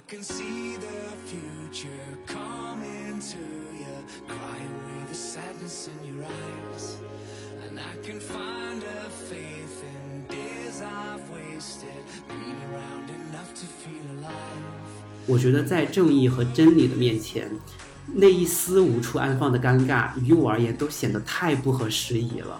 [0.00, 1.88] I can see the future
[2.26, 3.38] coming to
[3.78, 6.96] you, Cry with the sadness in your eyes.
[7.68, 14.06] And I can find a faith in days I've wasted, been around enough to feel
[14.18, 14.36] alive.
[15.26, 17.50] 我觉得在正义和真理的面前，
[18.06, 22.58] 那一丝无处安放的尴尬，于我而言都显得太不合时宜了。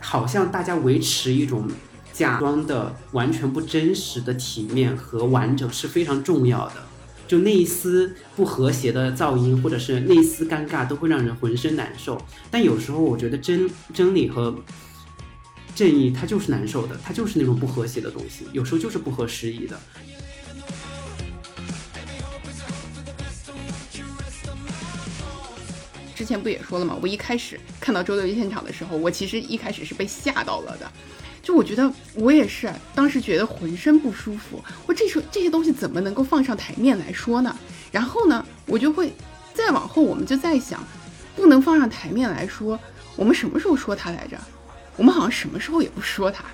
[0.00, 1.68] 好像大家维持一种
[2.12, 6.74] 假装的、完全不真实的体面和完整是非常重要的。
[7.26, 12.20] 就那一丝不和谐的噪音，或者是那一丝尴尬，都会让人浑身难受。
[12.50, 14.52] 但有时候，我觉得真真理和
[15.76, 19.80] 正义，它就是难受的，它就是那种不和谐的东西，有时候就是不合时宜的。
[26.16, 26.98] 之前不也说了吗？
[27.00, 30.92] 我一开始看到周六一现场的时候，我其实一开始是被吓到了的。
[31.50, 34.62] 就我觉得我也是，当时觉得浑身不舒服。
[34.86, 37.56] 我这时候这些东西怎么能够放上台面来说呢？
[37.90, 39.12] 然后呢，我就会
[39.52, 40.78] 再往后，我们就在想，
[41.34, 42.78] 不能放上台面来说，
[43.16, 44.38] 我们什么时候说他来着？
[44.96, 46.44] 我们好像什么时候也不说他。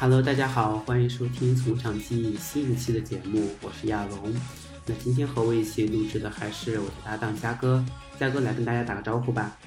[0.00, 4.32] Hello，大家好，欢迎收听《从长计议》新一期的节目，我是亚龙。
[4.86, 7.84] 那今天和我一起录制的还是我的搭档嘉哥，
[8.16, 9.58] 嘉哥来跟大家打个招呼吧。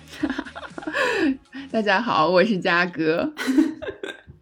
[1.69, 3.33] 大家好，我是嘉哥。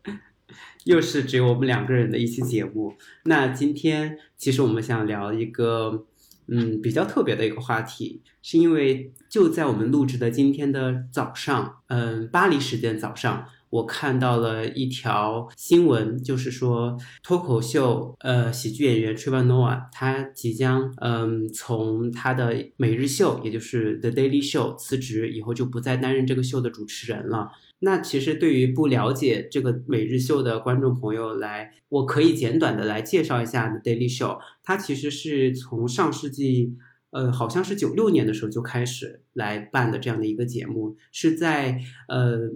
[0.85, 2.95] 又是只有我们两个人的一期节目。
[3.23, 6.05] 那今天其实我们想聊一个
[6.45, 13.47] 嗯比较特别的一个话题，是因为就在我们录制的今天的早上，嗯，巴黎时间早上。
[13.69, 27.51] 我看到了一条新闻，就是说脱口秀呃喜剧演员 Trevor Noah 他即将嗯从他的每日秀，也就是 The Daily Show 辞职，以后就不再担任这个秀的主持人了。
[27.81, 34.39] 那其实对于不了解这个每日秀的观众朋友来，我可以简短的来介绍一下 The Daily Show。
[34.63, 36.75] 它其实是从上世纪
[37.11, 42.49] 呃好像是九六年的时候就开始来办的这样的一个节目，是在呃。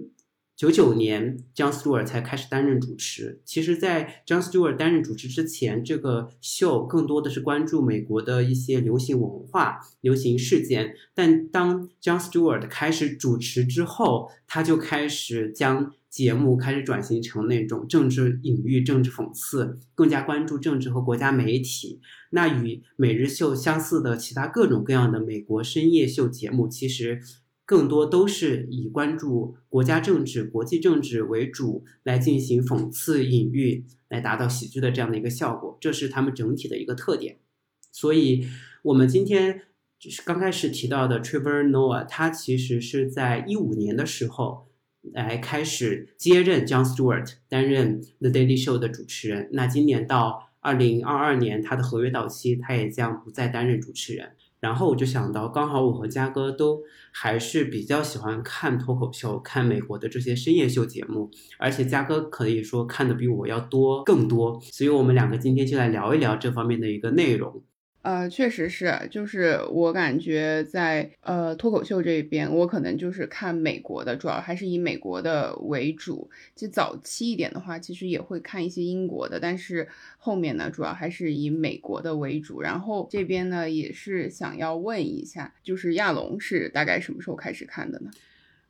[0.56, 3.42] 九九年，John Stewart 才开始担任主持。
[3.44, 10.94] 其实，在 John Stewart 担任主持之前，这个秀更多的是关注美国的一些流行文化、流行事件。
[11.12, 22.00] 但当 John Stewart 开始主持之后，他就开始将节目开始转型成那种政治隐喻、政治讽刺，更加关注政治和国家媒体。
[22.30, 27.20] 那与每日秀相似的其他各种各样的美国深夜秀节目，其实。
[27.66, 37.38] 更多都是以关注国家政治、国际政治为主，来进行讽刺隐喻，来达到喜剧的这样的一个效果，这是他们整体的一个特点。
[37.90, 38.46] 所以，
[38.82, 39.62] 我们今天
[39.98, 44.66] 就是刚开始提到的 Trevor Noah，他其实是在一五年的时候
[45.00, 49.48] 来开始接任 John Stewart 担任 The Daily Show 的主持人。
[49.52, 54.32] 那今年到二零二二年，他的合约到期，他也将不再担任主持人。
[54.64, 56.80] 然后我就想到，刚好我和嘉哥都
[57.12, 67.62] 还是比较喜欢看脱口秀，看美国的这些深夜秀节目，而且嘉哥可以说看的比我要多更多，所以我们两个今天就来聊一聊这方面的一个内容。
[68.04, 76.30] 呃，确实是，就是我感觉在呃脱口秀这边，我可能就是看美国的，主要还是以美国的为主。
[76.54, 79.88] 就早期一点的话，其实也会看一些英国的，但是
[80.18, 82.60] 后面呢，主要还是以美国的为主。
[82.60, 88.10] 然后这边呢，也是想要问一下，就是亚龙是大概什么时候开始看的呢？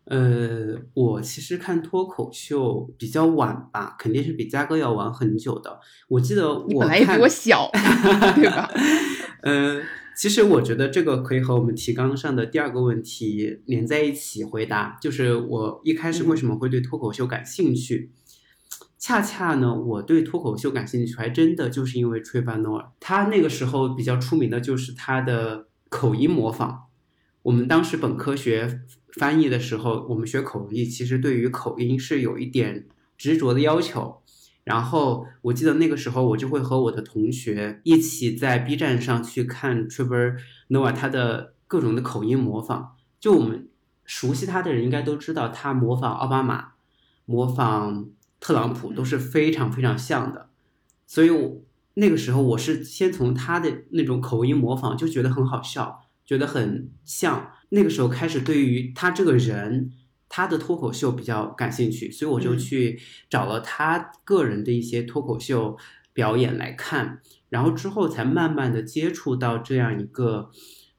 [0.06, 5.80] 呃，我其实看脱口秀比较晚吧，肯定是比嘉哥要晚很久的。
[6.08, 7.70] 我记得我本来也比我小，
[8.36, 8.70] 对吧？
[9.42, 9.82] 嗯，
[10.14, 18.10] 其实我觉得这个可以和我们提纲上的第二个问题连在一起回答，就是我一开始为什么会对脱口秀感兴趣？
[18.98, 26.84] 恰恰呢，我对脱口秀感兴趣，还真的就是因为 Trevor Noah，他那个时候比较出名的就是他的口音模仿。
[27.44, 28.82] 我们当时本科学。
[29.16, 34.20] 翻译的时候，我们学口译，其实对于口音是有一点执着的要求。
[34.64, 40.34] 然后我记得那个时候，我就会和我的同学一起在 B 站上去看 Trevor
[40.68, 42.96] Noah 他的各种的口音模仿。
[43.20, 43.68] 就我们
[44.04, 46.72] 熟悉他的人应该都知道，他模仿奥巴马、
[47.24, 48.08] 模仿
[48.40, 50.48] 特朗普都是非常非常像的。
[51.06, 51.62] 所以，我
[51.94, 57.52] 那个时候我是先从他的那种口音模仿就觉得很好笑，觉得很像。
[57.70, 59.90] 那个时候开始，对于他这个人，
[60.28, 65.76] 他的脱口秀比较感兴趣，所以我就嗯去找了他个人的一些脱口秀
[66.12, 70.50] 表演来看，然后之后才慢慢的接触到这样一个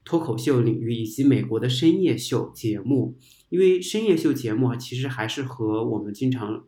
[0.04, 3.18] 脱口秀领域以及美国的深夜秀节目。
[3.50, 6.66] 因为深夜秀节目啊，其实还是和我们经常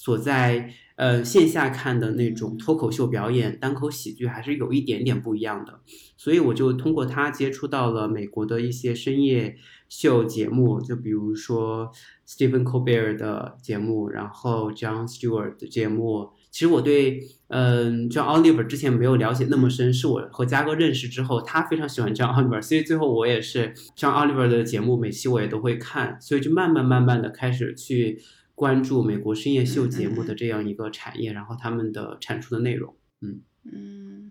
[0.00, 5.80] 所在呃线下看的那种脱口秀表演、单口喜剧还是有一点点不一样的，
[6.16, 9.56] 所以我就通过他接触到了美国的一些深夜
[9.90, 11.92] 秀节目，就比如说
[12.26, 16.30] Stephen Colbert 的节目，然后 John Stewart 的节目。
[16.50, 28.20] 其实我对嗯 John Oliver 之前没有了解那么深，是我和嘉哥认识之后，他非常喜欢 John Oliver，所以最后我也是 John Oliver 的节目每期我也都会看，所以就慢慢慢慢的开始去
[28.60, 32.94] 关注美国深夜秀节目的这样一个产业，然后他们的产出的内容。
[33.22, 34.30] 嗯，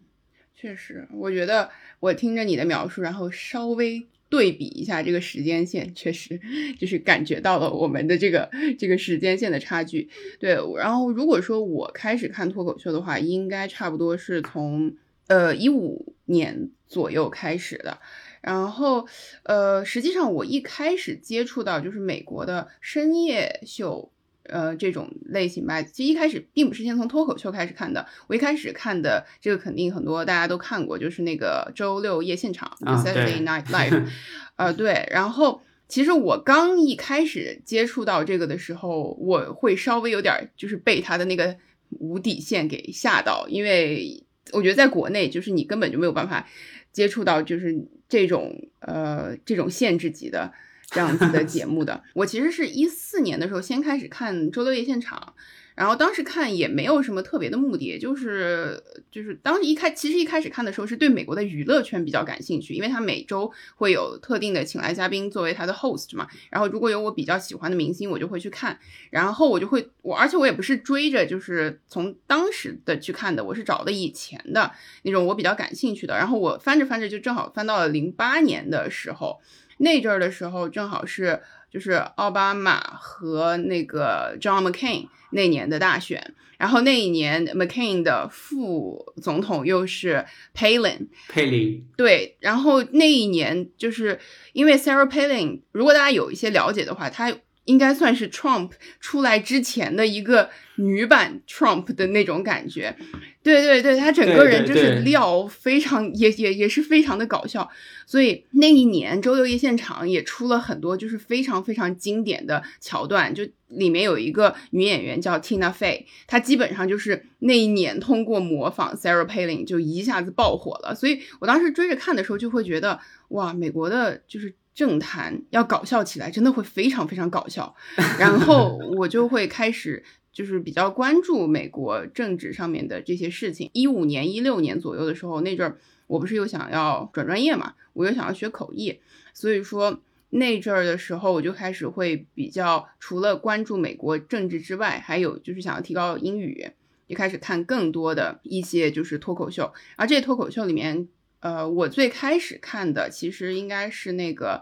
[0.53, 6.39] 确实，我觉得我听着你的描述，然后稍微对比一下这个时间线，确实
[6.77, 10.11] 就是感觉到了我们的这个这个时间线的差距。
[10.39, 17.97] 对，然后如果说我开始看脱口秀的话，应该差不多是从呃一五年左右开始的。
[18.41, 19.07] 然后，
[19.43, 24.13] 呃，实际上我一开始接触到就是美国的深夜秀，
[24.51, 25.81] 呃，这种类型吧。
[25.81, 34.07] 其实一开始并不是先从脱口秀开始看的，我一开始看的这个肯定很多大家都看过，就是那个周六夜现场、啊 Saturday Night Live，
[34.55, 35.07] 呃，对。
[35.11, 41.55] 然后其实我刚一开始接触到这个的时候，我会稍微有点就是被他的那个
[41.91, 46.47] 无底线给吓到，因为我觉得在国内就是你根本就没有办法
[46.91, 47.75] 接触到就是
[48.07, 50.51] 这种呃这种限制级的
[50.89, 52.03] 这样子的节目的。
[52.13, 55.33] 我其实是一四年的时候先开始看周六夜现场，
[55.75, 58.81] 然后当时看也没有什么特别的目的，就是
[59.11, 68.77] 就是当时一开其实一开始看的时候是对美国的娱乐圈比较感兴趣，因为他每周会有特定的请来嘉宾作为他的 host 嘛，然后如果有我比较喜欢的明星，我就会去看，
[69.09, 74.71] 然后我就会我而且我也不是追着就是从当时的去看的，我是找的以前的
[75.03, 79.39] 那种我比较感兴趣的，然后我翻着翻着就正好翻到了零八年的时候，
[79.79, 94.19] 那阵儿的时候正好是就是奥巴马和那个 John McCain 那年的大选，然后那一年 McCain 的副总统又是 Palin，佩林，对，然后那一年就是
[94.53, 97.31] 因为 Sarah Palin，如果大家有一些了解的话，她
[97.69, 102.95] 应该算是 Trump 出来之前的一个女版 Trump 的那种感觉。
[103.43, 107.69] 对对对，她整个人就是料非常，也也也是非常的搞笑。
[108.07, 120.95] 所以那一年周六夜现场也出了很多就是非常非常经典的桥段，就里面有一个女演员叫 Tina Fey，她基本上就是那一年通过模仿 Sarah Palin 就一下子爆火了。
[120.95, 122.99] 所以我当时追着看的时候就会觉得，
[123.29, 127.75] 哇，美国的就是政坛要搞笑起来真的会非常非常搞笑。
[128.17, 130.03] 然后 我就会开始。
[130.31, 133.69] 就是比较关注美国政治上面的这些事情。
[133.73, 135.77] 一五年、一六年左右的时候，那阵儿
[136.07, 138.99] 我不是又想要转专业嘛，我又想要学口译，
[139.33, 139.99] 所以说
[140.29, 146.71] 那阵儿的时候，我就开始会比较除了关注美国政治之外，还有就是想要提高英语，
[147.07, 149.73] 也开始看更多的一些就是脱口秀。
[149.97, 154.61] 而这些脱口秀里面，呃，我最开始看的其实应该是那个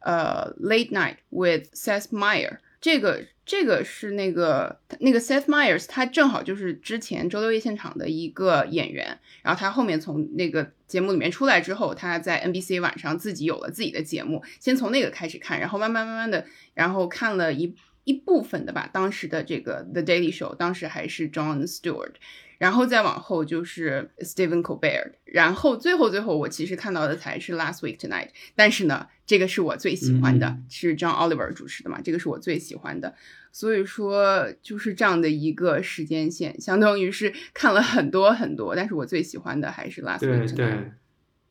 [0.00, 2.58] 呃 Late Night with Seth Meyer。
[2.80, 22.12] 这个这个是那个那个 Seth Meyers，他正好就是之前周六夜现场的一个演员，然后他后面从那个节目里面出来之后，他在 NBC 晚上自己有了自己的节目，先从那个开始看，然后慢慢慢慢的，然后看了一一部分的吧，当时的这个 The Daily Show，当时还是 John Stewart。
[22.64, 30.64] 然后再往后就是 Stephen Colbert，然后最后最后我其实看到的才是 Last Week Tonight，但是呢，这个是我最喜欢的，嗯。
[30.70, 33.14] 是 John Oliver 主持的嘛，这个是我最喜欢的，
[33.52, 40.66] 所以说就是这样的一个时间线，相当于是看了很多很多，但是我最喜欢的还是 Last Week Tonight，对，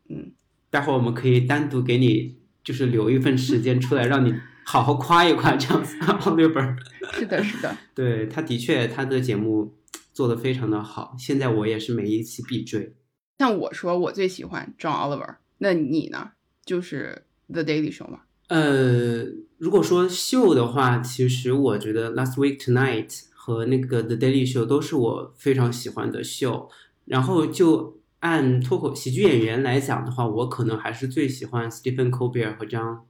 [0.09, 0.31] 嗯，
[0.71, 4.33] 待会儿我们可以单独给你，就是留一份时间出来，让你
[4.65, 6.75] 好好夸一夸这样子 Oliver。
[7.11, 9.75] 是的，是的， 对，他的确他的节目
[10.13, 12.95] 做的非常的好，现在我也是每一期必追。
[13.39, 16.31] 像我说我最喜欢 John Oliver，那你呢？
[16.65, 19.25] 就是 The Daily Show 吗，呃，
[19.57, 26.69] 如果说秀的话，其实我觉得 Last Week Tonight 和那个 The Daily Show 都是我非常喜欢的秀。
[27.03, 33.01] 然后就按脱口喜剧演员来讲的话，我可能还是最喜欢 Stephen Colbert 和 John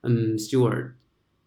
[0.00, 0.94] 嗯 Stewart，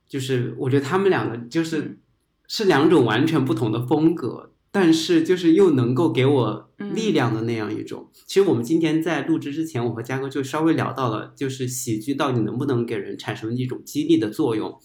[0.07, 1.99] 就是我觉得他们两个就是
[2.47, 4.52] 是两种完全不同的风格。
[4.73, 8.09] 但是就是又能够给我力量的那样一种。
[8.25, 14.79] 其实我们今天在录制之前，我和嘉哥就稍微聊到了，就是喜剧到底能不能给人产生一种激励的作用。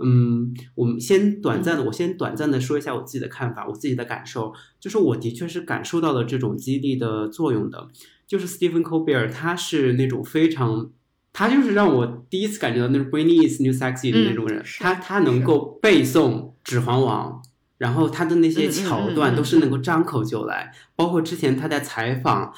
[0.00, 7.88] 嗯，我们先短暂的，我先短暂的说一下我自己的看法，我自己的感受，就是我的确是感受到了这种激励的作用的。
[8.26, 10.90] 就是 Stephen Colbert，他是那种非常，
[11.32, 16.30] 他就是让我第一次感觉到那种 Britney is new sexy 的那种人，嗯他他能够背诵
[16.62, 17.42] 《指环王》，
[17.78, 22.52] 然后他的那些桥段都是能够张口就来，包括之前他在采访，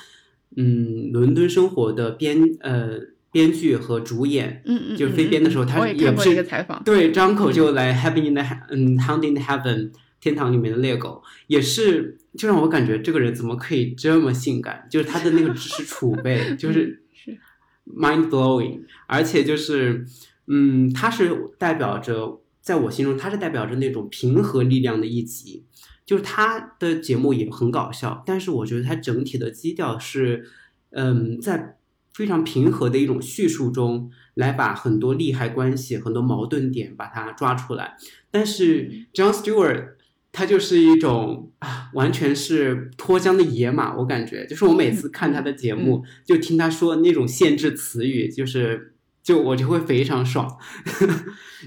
[0.57, 2.99] 嗯，伦敦生活的编呃
[3.31, 17.39] 编剧和主演，嗯嗯，就是飞编的时候，嗯他也不是一个采访，对，张口就来 Heaven in the he- 嗯 Hound in the Heaven 天堂里面的猎狗，也是就让我感觉这个人怎么可以这么性感，就是他的那个知识储备就是是。
[17.87, 20.05] mind blowing，而且就是
[20.47, 25.65] 嗯，他是代表着在我心中他是代表着那种平和力量的一极。
[26.07, 30.45] 就是他的节目也很搞笑，但是我觉得他整体的基调是，
[30.91, 31.77] 嗯，在
[32.13, 37.97] 非常平和的一种叙述中，来把很多利害关系、很多矛盾点把它抓出来。
[38.29, 39.91] 但是 John Stewart
[40.33, 50.59] 他就是一种啊，完全是脱缰的野马，我感觉就是我每次看他的节目，就听他说那种限制词语，就是就我就会非常爽，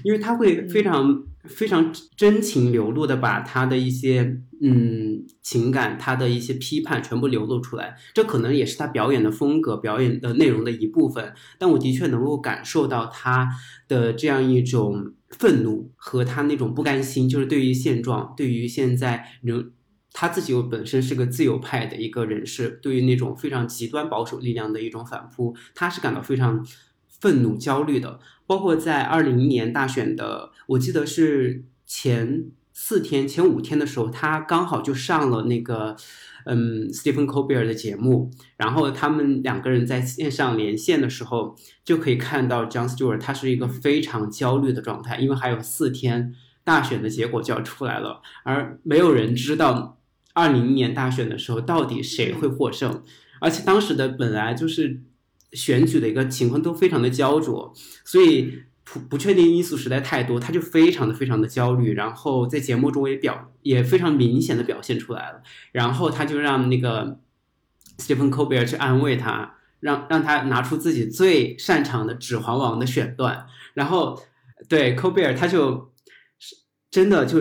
[0.02, 7.96] 因为他会非常非常真情流露的把他的一些嗯情感，他的一些批判全部流露出来。
[8.12, 11.32] 这可能也是他表演的风格、表演的内容的一部分。
[11.58, 13.48] 但我的确能够感受到他
[13.86, 19.70] 的这样一种愤怒和他那种不甘心，就是对于现状，对于现在人。
[20.16, 26.64] 他自己又本身是个自由派的一个人士，对于那种非常极端保守力量的一种反扑，他是感到非常
[27.24, 28.20] 愤怒、焦虑的。
[28.46, 35.96] 包括在二零年大选的，我记得是前四天、前五天的时候，他刚好就上了那个
[36.44, 49.98] 嗯 Stephen Colbert 的节目，然后他们两个人在线上连线的时候，就可以看到 John Stewart 他是一个非常焦虑的状态，因为还有四天大选的结果就要出来了，而没有人知道
[50.34, 53.02] 二零年大选的时候到底谁会获胜，
[53.40, 55.00] 而且当时的本来就是
[55.54, 57.72] 选举的一个情况都非常的焦灼，
[58.04, 65.42] 所以不不确定因素实在太多，他就非常的非常的焦虑，然后在节目中也表也非常明显的表现出来了，
[65.72, 67.18] 然后他就让那个
[67.98, 74.20] Stephen Colbert 去安慰他，让让他拿出自己最擅长的《指环王》的选段，然后
[74.68, 75.94] 对 Colbert 他就
[76.38, 76.56] 是
[76.90, 77.38] 真的就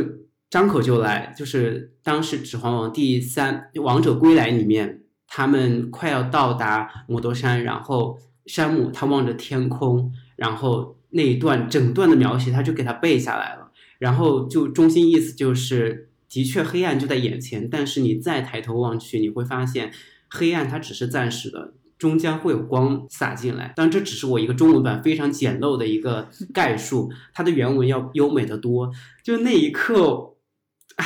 [0.49, 5.02] 张口就来，就是当时《指环王》第三《王者归来》里面，
[5.35, 19.91] 他们快要到达摩多山，然后山姆他望着天空，然后那一段整段的描写他就给他背下来了，然后就中心意思就是，的确黑暗就在眼前，但是你再抬头望去，你会发现
[20.29, 21.73] 黑暗它只是暂时的。
[21.97, 28.91] 终将会有光洒进来，当然这只是我一个中文版非常简陋的一个概述，它的原文要优美的多。
[29.23, 30.32] 就那一刻，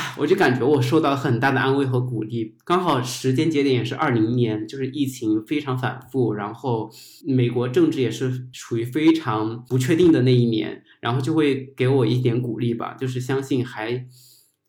[0.18, 2.56] 我就感觉我受到很大的安慰和鼓励。
[2.64, 6.90] 刚好时间节点也是二零年，就是疫情非常反复，然后
[7.26, 14.06] 美国政治也是处于非常不确定的那一年，然后就会给我一点鼓励吧，就是相信还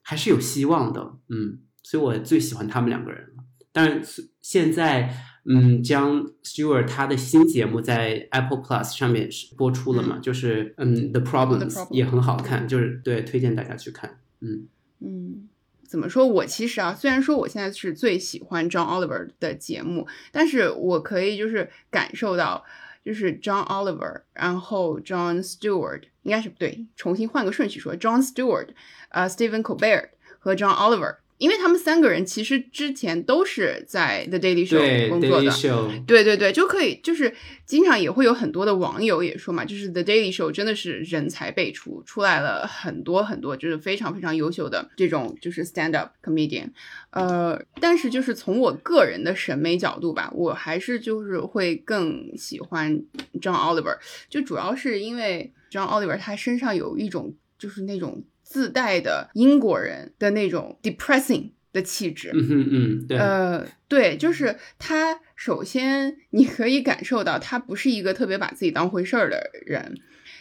[0.01, 3.43] 还是有希望的，嗯，所以我最喜欢他们两个人了。
[3.71, 14.67] 但是，现在嗯，John Stewart 他的新节目在 Apple Plus 上面是播出了嘛，就是嗯 The Problems Problem 也很好看，就是对推荐大家去看，嗯。
[14.99, 15.47] 嗯，
[15.87, 16.27] 怎么说？
[16.27, 22.63] 我其实啊，虽然说我现在是最喜欢 John Oliver 的节目，但是我可以就是感受到，
[23.03, 28.69] 就是 John Oliver，然后 John Stewart 应该是不对，重新换个顺序说，John Stewart，
[29.09, 37.33] 呃，Stephen Colbert 和 John Oliver，因为他们三个人其实之前都是在 The Daily Show 工作的，Show，对对对，就可以，就是
[37.65, 46.71] 经常也会有很多的网友也说嘛，就是 The Daily Show 真的是人才辈出，出来了很多很多，就是非常非常优秀的这种就是 stand up comedian，
[47.11, 52.93] 呃，但是就是从我个人的审美角度吧，我还是就是会更喜欢
[53.41, 53.97] John Oliver，
[54.29, 65.19] 就主要是因为 John Oliver 他身上有一种就是那种自带的英国人的那种 depressing 的气质，嗯嗯嗯，对，呃，对，就是他。
[65.39, 69.95] 首先，你可以感受到他不是一个特别把自己当回事儿的人，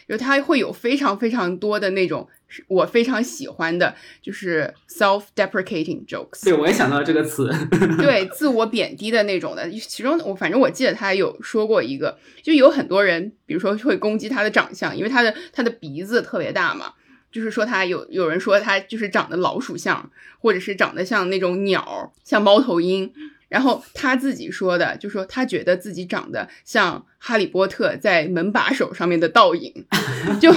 [0.09, 2.27] 就他会有非常非常多的那种
[2.67, 6.43] 我非常喜欢的，就是 self-deprecating jokes。
[6.43, 7.49] 对，我也想到这个词。
[7.97, 9.71] 对，自我贬低的那种的。
[9.71, 16.91] 其中，我反正我记得他有说过一个，就有很多人，比如说会攻击他的长相，因为他的他的鼻子特别大嘛。
[17.31, 23.11] 就是说他有有人说他就是长得老鼠像，或者是长得像那种鸟，像猫头鹰。
[23.49, 29.73] 然后他自己说的，就说他觉得自己长得像哈利波特在门把手上面的倒影，
[30.39, 30.53] 就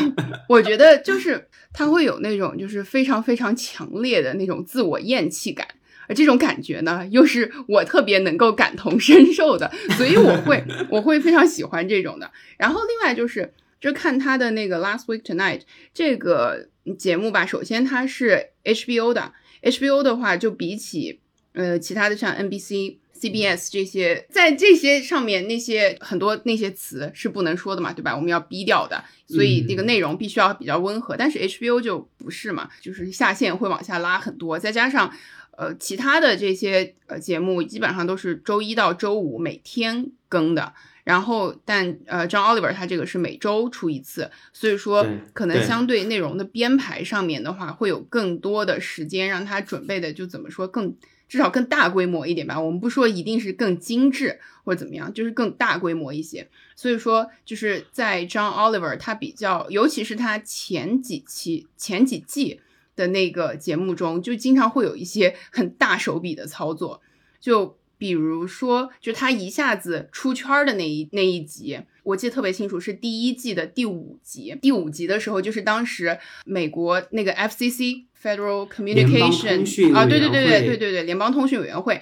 [0.47, 5.67] 我觉得就是他会有那种就是非常非常强烈的那种自我厌弃感，
[6.07, 12.31] 而这种感觉呢，又是我特别能够感同身受的，所以我会我会非常喜欢这种的。
[12.59, 15.61] 然后另外就是就看他的那个 Last Week Tonight
[15.93, 21.19] 这个节目吧，首先它是 HBO 的，HBO 的话就比起。
[21.55, 28.17] 呃，其他的像 NBC、CBS 这些，在这些上面那些很多那些词是不能说的嘛，对吧？
[28.17, 31.15] 我们要逼掉的，所以那个内容必须要比较温和。
[31.15, 34.59] 但是 HBO 就不是嘛，就是下限会往下拉很多。
[34.59, 35.13] 再加上
[35.59, 40.73] 呃，其他的这些呃节目基本上都是周一到周五每天更的，
[41.05, 50.97] 然后但呃，John Oliver 他这个是每周出一次，所以说可能相对内容的编排上面的话，会有更多的时间让他准备的，就怎么说更。
[51.29, 56.47] 至少更大规模一点吧，我们不说一定是更精致或者怎么样，就是更大规模一些。
[56.77, 62.61] 所以说，就是在 John Oliver 他比较，尤其是他前几期、前几季
[62.95, 67.01] 的那个节目中，就经常会有一些很大手笔的操作。
[67.41, 74.59] 就比如说，就他一下子出圈的那一那一集，我记得特别清楚，是第一季的第五集。
[74.61, 78.07] 第五集的时候，就是当时美国那个 FCC。
[78.23, 82.01] Federal Communication 啊，对对对对对对对，联邦通讯委员会，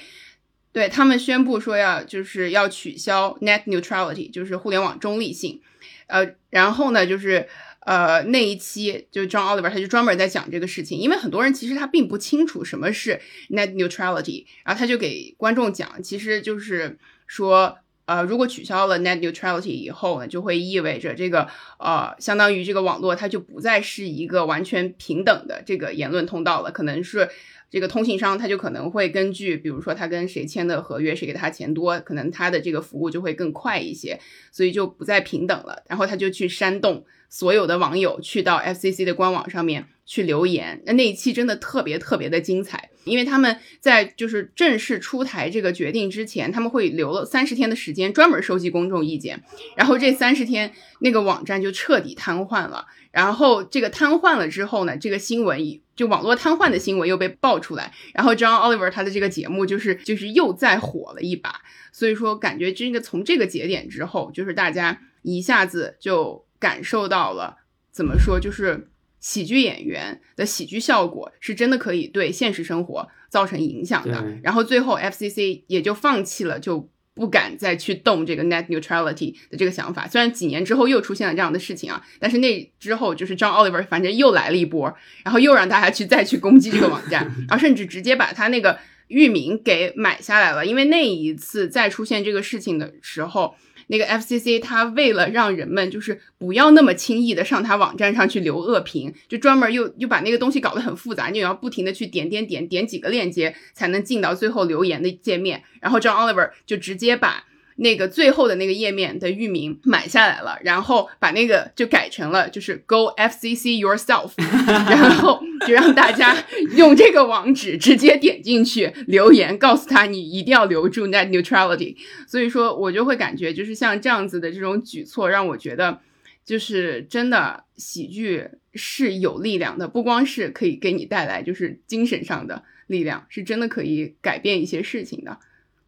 [0.71, 5.63] 对他们宣布说要就是要取消 Net Neutrality，就是互联网中立性。
[6.09, 7.49] 呃，然后呢，就是
[7.91, 13.21] 呃那一期就 John Oliver 他就专门在讲这个事情，因为很多人其实他并不清楚什么是
[13.51, 17.79] Net Neutrality，然后他就给观众讲，其实就是说。
[18.07, 21.47] 呃，如果取消了 net neutrality 以后呢，就会意味着这个
[21.79, 27.31] 呃，相当于这个网络它就不再是一个完全平等的这个言论通道了，可能是
[27.71, 34.19] 这个通信商他就可能会根据，比如说他跟谁签的合约，谁给他钱多，可能他的这个服务就会更快一些，
[34.51, 39.87] 所以就不再平等了，然后他就去煽动所有的网友去到 FCC 的官网上面。
[40.11, 49.41] 去留言，那那一期真的特别特别的精彩，因为他们在就是正式出台这个决定之前，他们会留了三十天的时间专门收集公众意见，
[49.77, 55.61] 然后这三十天那个网站就彻底瘫痪了，然后这个瘫痪了之后呢，这个新闻
[55.95, 61.61] 就网络瘫痪的新闻又被爆出来，然后 John Oliver 他的这个节目就是就是又再火了一把，
[61.93, 67.59] 所以说感觉这个从这个节点之后，就是大家一下子就感受到了
[67.93, 68.90] 怎么说就是。
[69.21, 74.25] 喜剧演员的喜剧效果是真的可以对现实生活造成影响的。
[74.43, 80.09] 然后最后 FCC 也就放弃了，就不敢再去动这个 net neutrality 的这个想法。
[80.09, 88.79] 虽然几年之后又出现了这样的事情啊，但是那之后就是 John Oliver 反正又来了一波，然后又让大家去再去攻击这个网站， 然后甚至直接把他那个
[89.09, 90.65] 域名给买下来了。
[90.65, 93.55] 因为那一次再出现这个事情的时候。
[93.91, 105.63] 那个 FCC，它为了让人们就是不要那么轻易的上它网站上去留恶评，就专门又又把那个东西搞得很复杂，你要不停的去点点点点几个链接才能进到最后留言的界面。
[105.81, 107.45] 然后 John Oliver 就直接把。
[107.83, 114.33] 那个最后的那个页面的域名买下来了，然后把那个就改成了就是 Go FCC yourself，
[114.69, 116.37] 然后就让大家
[116.77, 121.97] 用这个网址直接点进去留言，告诉他你一定要留住 net neutrality。
[122.29, 126.01] 所以说我就会感觉就是像这样子的这种举措，让我觉得
[126.45, 135.39] 就是真的喜剧是有力量的，不光是可以给你带来就是精神上的力量，是真的可以改变一些事情的。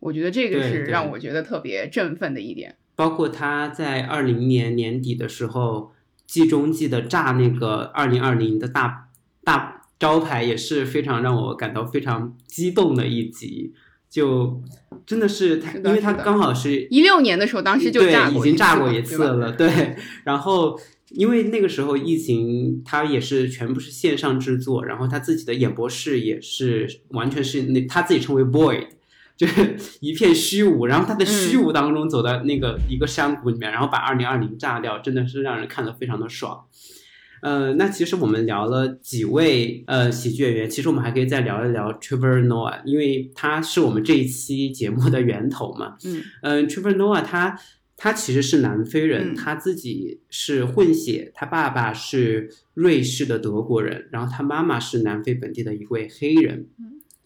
[0.02, 2.74] 我觉得这个是让我觉得特别振奋的一点。
[2.96, 5.92] 包括他在二零年年底的时候，
[6.26, 9.08] 季中季的炸那个二零二零的大
[9.44, 13.72] 大招牌，也是非常让我感到非常激动的一集。
[14.10, 14.60] 就
[15.06, 19.52] 真的是他，因为他刚好是一六年的时候，当时就炸过，已经炸过一次了。
[19.52, 20.78] 对，然后
[21.10, 28.86] 因为那个时候疫情，他也是全部是线上制作，然后他自己的演播室也是完全是那他自己称为 void。
[29.42, 36.64] 就 是一片虚无，然后他在虚无当中走到那个一个山谷里面，然后把二零二零炸掉，真的是让人看得非常的爽。
[37.40, 45.96] 呃，那其实我们聊了几位呃喜剧演员，其实我们还可以再聊一聊 Trevor Noah，因为他是我们这一期节目的源头嘛。
[46.04, 47.58] 嗯嗯，Trevor Noah 他
[47.96, 56.68] 他其实是南非人，他自己是混血，他爸爸是瑞士的德国人，然后他妈妈是南非本地的一位黑人。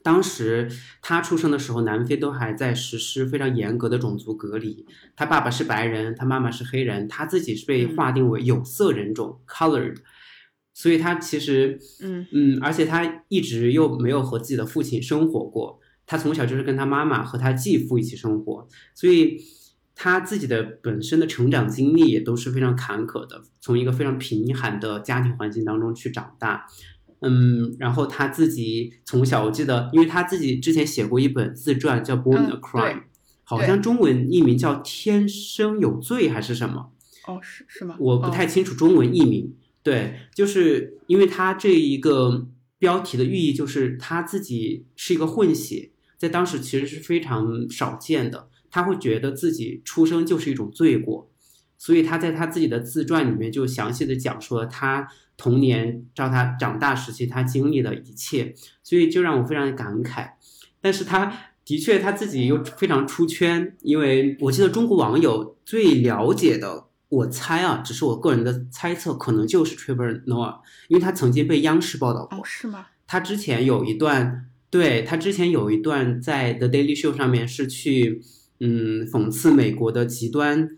[0.06, 0.70] 当时
[1.02, 4.86] 他出生的时候，南非都还在实施非常严格的种族隔离。
[5.16, 9.96] 他爸爸是白人，他妈妈是黑人，他自己是被划定为有色人种 （colored），
[10.72, 19.42] 所以他其实，嗯嗯，而且他一直又没有和自己的父亲生活过，他从小就是跟他妈妈和他继父一起生活，所以
[19.96, 26.68] 他自己的本身的成长经历也都是非常坎坷的，从一个非常贫寒的家庭环境当中去长大。
[27.20, 32.94] 嗯，然后他自己从小，我记得，因为他自己之前写过一本自传，叫《Born a 嗯 Crime》，
[33.44, 36.92] 好像中文译名叫《天生有罪》还是什么。
[37.26, 37.96] 哦，是是吗？
[37.98, 39.54] 我不哦太清楚中文译名。
[39.82, 42.46] 对，就是因为他这一个
[42.78, 48.48] 标题的寓意就是他自己是一个混血，在当时其实是非常少见的。
[48.68, 51.30] 他会觉得自己出生就是一种罪过，
[51.78, 60.30] 所以他在他自己的自传里面就详细的讲述了他童年到他长大时期他经历的一切，所以就让我非常的感慨。
[60.80, 61.32] 但是他
[61.64, 72.42] 的确他自己又非常出圈，因为我记得中国网友最了解的，我猜啊，只是我个人的猜测，可能就是 Trevor Noah，因为他曾经被央视报道过哦，。
[72.44, 72.86] 是吗？
[73.06, 78.22] 他之前有一段，对他之前有一段在 The Daily Show 上面是去，
[78.60, 80.70] 嗯，讽刺美国的极端，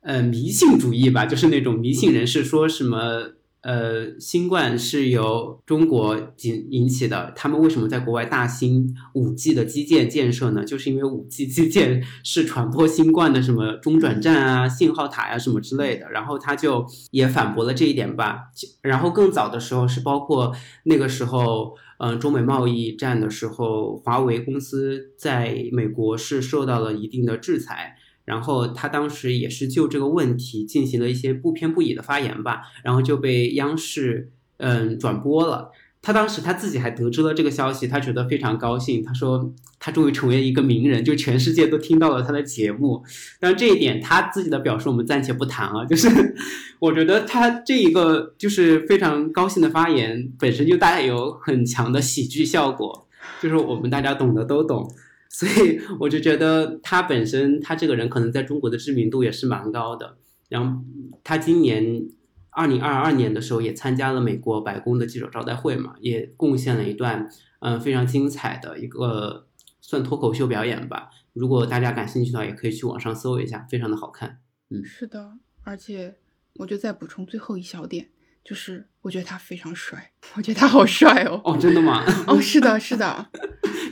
[0.00, 10.64] 呃，迷信主义吧，就是那种迷信人士说什么，呃，新冠是由中国引引起的，他们为什么在国外大兴五 G 的基建建设呢？
[10.64, 18.44] 就是因为五 G 基建是传播新冠的什么中转站啊、信号塔呀、什么之类的，然后他就也反驳了这一点吧。
[18.80, 27.96] 然后更早的时候是包括那个时候，嗯、中美贸易战的时候，华为公司在美国是受到了一定的制裁。
[28.28, 35.70] 然后他当时也是就这个问题进行了一些不偏不倚的发言吧，然后就被央视嗯转播了。
[36.00, 39.02] 他当时他自己还得知了这个消息，他觉得非常高兴。
[39.02, 43.02] 他说他终于成为一个名人，就全世界都听到了他的节目。
[43.40, 46.08] 当然这一点他自己的表述我们暂且不谈啊，就是
[46.78, 53.08] 我觉得他这一个就是非常高兴的发言本身就带有很强的喜剧效果，
[53.42, 54.88] 就是我们大家懂的都懂。
[55.28, 60.16] 所以我就觉得他本身，他这个人可能在中国的知名度也是蛮高的。
[60.48, 60.82] 然后
[61.22, 62.08] 他今年
[62.50, 67.28] 二零二二年的时候也参加了美国白宫的记者招待会嘛，也贡献了一段
[67.60, 69.46] 嗯、呃非常精彩的一个
[69.80, 71.10] 算脱口秀表演吧。
[71.34, 74.40] 如果大家感兴趣的话，也可以去网上搜一下，非常的好看。
[74.70, 76.16] 嗯是的，而且
[76.54, 78.08] 我就再补充最后一小点，
[78.42, 81.40] 就是我觉得他非常帅，我觉得他好帅哦。
[81.44, 82.02] 哦，真的吗？
[82.26, 83.30] 哦，是的，是的，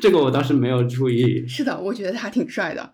[0.00, 1.46] 这个我倒是没有注意。
[1.46, 2.92] 是的，我觉得他挺帅的，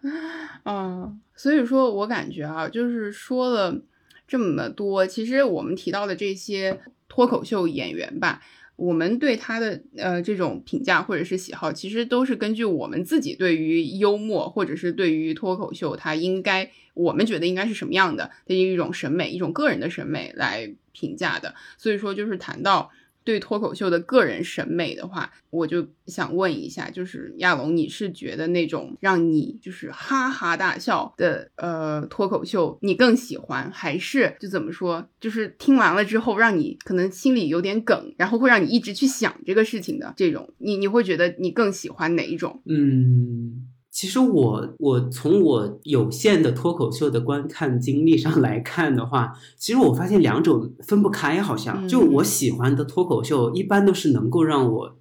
[0.64, 3.80] 嗯，所以说我感觉啊，就是说了
[4.26, 8.40] 这么多，其实我们提到的这些脱口秀演员吧，
[8.76, 21.54] 我们对他的呃这种评价或者是喜好，其实都是根据我们自己对于幽默或者是对于脱口秀，他应该我们觉得应该是什么样的的一种审美，一种个人的审美来评价的。
[21.76, 22.90] 所以说，就是谈到
[23.24, 42.62] 对脱口秀的个人审美的话，我就想问一下，就是亚龙，你是觉得那种让你就是哈哈大笑的呃脱口秀，你更喜欢，还是就怎么说，就是听完了之后让你可能心里有点梗，然后会让你一直去想这个事情的这种，你你会觉得你更喜欢哪一种？
[42.66, 51.84] 嗯，其实我我从我有限的脱口秀的观看经历上 来看的话，其实我发现两种分不开，好像。
[51.84, 51.86] 嗯。
[51.86, 54.96] 就我喜欢的脱口秀，一般都是能够让我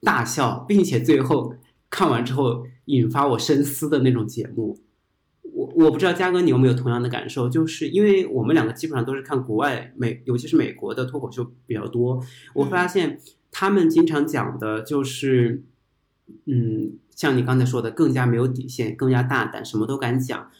[0.00, 1.54] 大笑，并且最后
[1.88, 4.76] 看完之后引发我深思的那种节目。
[5.54, 12.20] 我我不知道嘉哥你有没有同样的感受，就是因为我们两个基本上都是看国外美，尤其是美国的脱口秀比较多，
[12.54, 13.20] 我发现
[13.52, 15.62] 他们经常讲的就是，
[16.46, 20.50] 嗯，像你刚才说的，更加没有底线，更加大胆，什么都敢讲，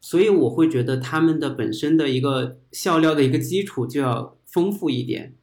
[0.00, 5.34] 所以我会觉得他们的本身的一个笑料的一个基础就要丰富一点。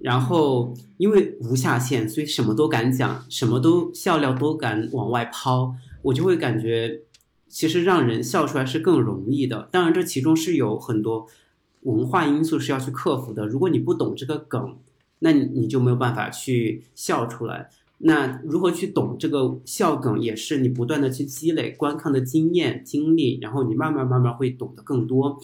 [0.00, 7.02] 然后，因为无下限，所以什么都敢讲，什么都笑料都敢往外抛，我就会感觉，
[7.48, 9.68] 其实让人笑出来是更容易的。
[9.70, 11.28] 当然，这其中是有很多
[11.82, 13.46] 文化因素是要去克服的。
[13.46, 14.76] 如果你不懂这个梗，
[15.20, 17.70] 那你你就没有办法去笑出来。
[17.98, 25.38] 那如何去懂这个笑梗，也是你不断的去积累观看的经验、经历，然后你慢慢慢慢会懂得更多。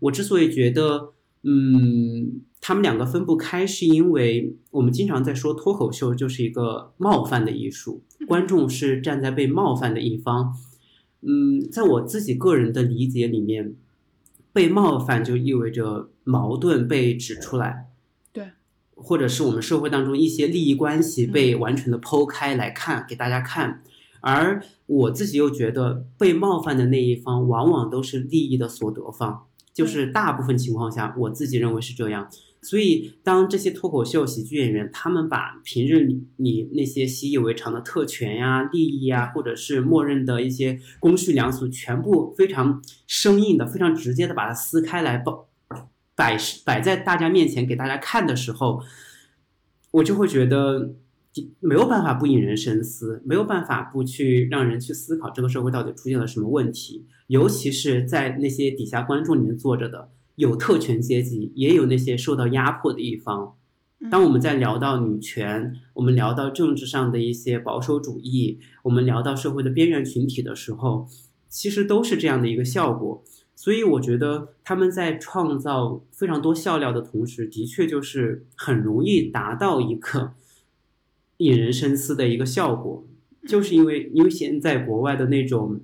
[0.00, 10.54] 我之所以觉得，嗯，他们两个分不开，是因为我们经常在说脱口秀就是一个冒犯的艺术，观众是站在被冒犯的一方。
[11.20, 13.74] 嗯，在我自己个人的理解里面，
[14.52, 17.87] 被冒犯就意味着矛盾被指出来，对，
[19.00, 23.82] 或者是我们社会当中一些利益关系被完全的剖开来看，给大家看。
[24.20, 32.28] 而我自己又觉得，被冒犯的那一方往往都是利益的所得方，就是大部分情况下，我自己认为是这样。
[32.60, 45.32] 所以，当这些脱口秀喜剧演员，他们把平日里你那些习以为常的特权呀、利益呀，或者是默认的一些公序良俗，全部非常生硬的、非常直接的把它撕开来，摆
[46.18, 48.82] 摆摆在大家面前给大家看的时候，
[49.92, 50.96] 我就会觉得
[51.60, 60.10] 没有办法不引人深思，没有办法不去让人去思考这个社会到底出现了什么问题，尤其是在那些底下观众里面坐着的。
[60.34, 63.54] 有特权阶级，也有那些受到压迫的一方。
[64.10, 71.08] 当我们在聊到女权，我们聊到政治上的一些保守主义，我们聊到社会的边缘群体的时候，
[71.48, 73.22] 其实都是这样的一个效果。
[73.60, 80.32] 所以，我觉得他们在创造非常多笑料的同时，的确就是很容易达到一个
[81.38, 83.04] 引人深思的一个效果。
[83.48, 85.80] 就是因为，因为现在国外的那种，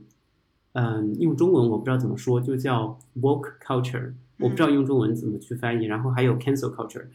[0.75, 4.13] 嗯，用中文我不知道怎么说，就叫 woke culture。
[4.39, 7.07] 我不知道用中文怎么去翻译，然后还有 cancel culture，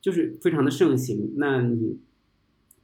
[0.00, 1.34] 就是非常的盛行。
[1.36, 2.00] 那你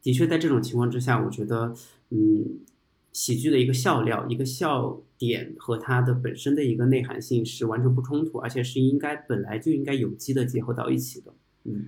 [0.01, 1.75] 的确在这种情况之下，我觉得，
[2.11, 2.61] 嗯，
[3.15, 11.33] 喜剧的一个笑料、一个笑点和它的本身的一个内涵性是完全不冲突，而且是应该本来就应该有机的结合到一起的。
[11.65, 11.87] 嗯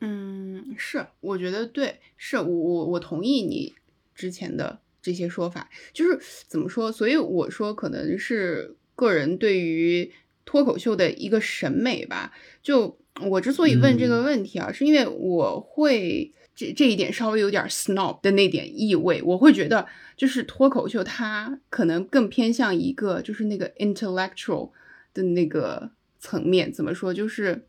[0.00, 3.72] 嗯，是，我觉得对，是我我我同意你
[4.12, 6.90] 之前的这些说法，就是怎么说？
[6.90, 10.10] 所以我说可能是个人对于。
[10.44, 12.32] 脱口秀的一个审美吧，
[12.64, 12.98] 就
[13.30, 19.86] 我之所以问这个问题啊，是因为我会这这一点稍微有点 snob 的那点意味，我会觉得
[20.16, 24.70] 就是脱口秀它可能更偏向一个就是那个 intellectual
[25.14, 27.66] 的那个层面，怎么说就是。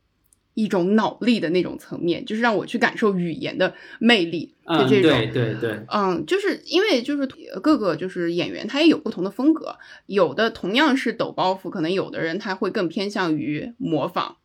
[0.55, 7.25] 一种脑力的那种层面，就是让我去感受语言的魅力的这种，对对对，嗯，就是因为就是
[7.59, 14.37] 各个就是演员他也有不同的风格，有的同样是抖包袱，可能有的人他会更偏向于模仿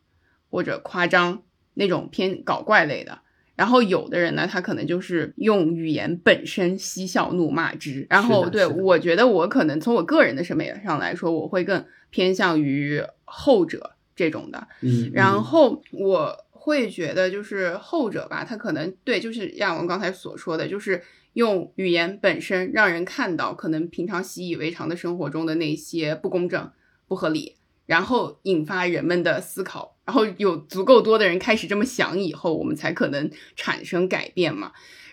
[0.49, 1.43] 或者夸张
[1.75, 3.19] 那种偏搞怪类的，
[3.59, 13.91] 然后有的人呢，他可能就是用语言本身嬉笑怒骂之，然后对我觉得我可能从我个人的审美上来说，我会更偏向于后者。
[14.15, 15.41] 这种的，嗯，然。
[15.41, 21.01] 后我会觉得就是后者吧，他可能对，就是像我刚才所说的，就是
[21.35, 26.69] 用语言本身让人看到可能平常习以为常的生活中的那些不公正、
[27.07, 27.55] 不合理，
[27.89, 34.71] 然后引发人们的思考，然后有足够多的人开始这么想以后，我们才可能产生改变嘛。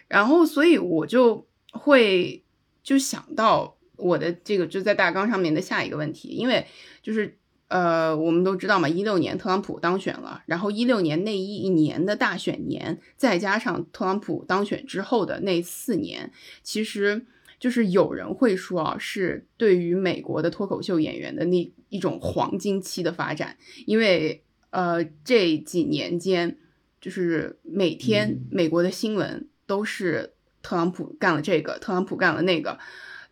[0.08, 2.44] 然后，所以我就会
[2.82, 6.66] 就想到我的这个就在大纲上面的下一个问题，因为
[7.02, 7.38] 就是。
[7.68, 16.30] 呃，我们都知道嘛，一六年特朗普当选了，然后一六年那一年的大选年，再加上特朗普当选之后的那四年，
[16.62, 17.26] 其实
[17.58, 26.58] 就是有人会说啊，是对于美国的脱口秀演员的那一种黄金期的发展，因为呃这几年间，
[27.00, 32.78] 就是每天美国的新闻都是特朗普干了这个，特朗普干了那个。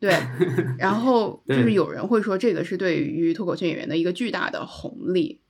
[0.01, 0.13] 对，
[0.79, 5.41] 然后 就是有人会说这个是对于脱口秀演员的一个巨大的红利，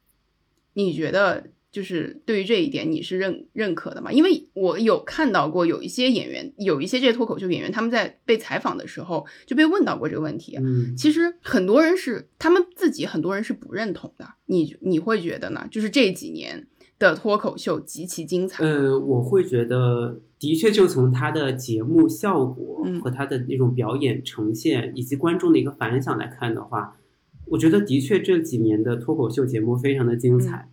[0.74, 4.12] 你觉得就是对于这一点你是认认可的吗？
[4.12, 10.56] 因为我有看到过有一些演员，有一些这些脱口秀演员，他们在被采访的时候就被问到过这个问题。
[10.56, 15.66] 嗯，其实很多人是他们自己很多人是不认同的，你你会觉得呢？
[15.70, 16.66] 就是这几年。
[16.96, 18.64] 的脱口秀极其精彩。
[18.64, 26.96] 呃，我会觉得，的确，就从他的节目效果和他的那种表演呈现，以及观众的一个反响来看的话，
[27.46, 30.68] 我觉得的确这几年的脱口秀节目非常的精彩，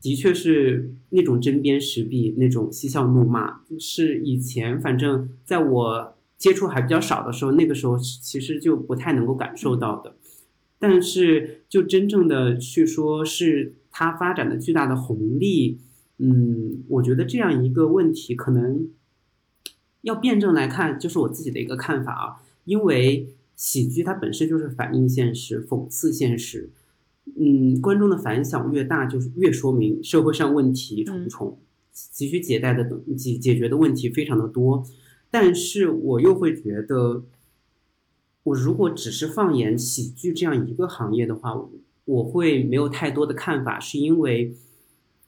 [0.00, 10.16] 的确是那种针砭时弊、那种嬉笑怒骂，是以前反正在我接触还比较少的时候，那个时候其实就不太能够感受到的。
[10.78, 13.74] 但是，就真正的去说是。
[13.92, 15.80] 它发展的巨大的红利，
[16.18, 18.88] 嗯，我觉得这样一个问题可能
[20.02, 22.40] 要辩证来看，就是我自己的一个看法啊。
[22.66, 26.70] 因为喜剧它本身就是反映现实、讽刺现实，
[27.24, 31.58] 嗯，观众的反响越大，就是越说明社会上问题重重，
[31.92, 32.84] 急需解带的
[33.16, 34.84] 解解决的问题非常的多。
[35.30, 37.24] 但是我又会觉得，
[38.42, 41.68] 我如果只是放眼喜剧这样一个行业的话。
[42.06, 44.56] 我会没有太多的看法，是因为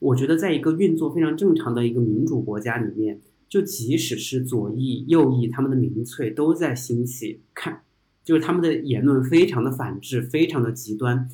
[0.00, 7.82] 我觉得在一个运作非常正常的一个民主国家里面，就即使是左翼、右翼，他们的民粹都在兴起，看
[8.24, 11.28] 就是他们的言论非常的反智，非常的极端，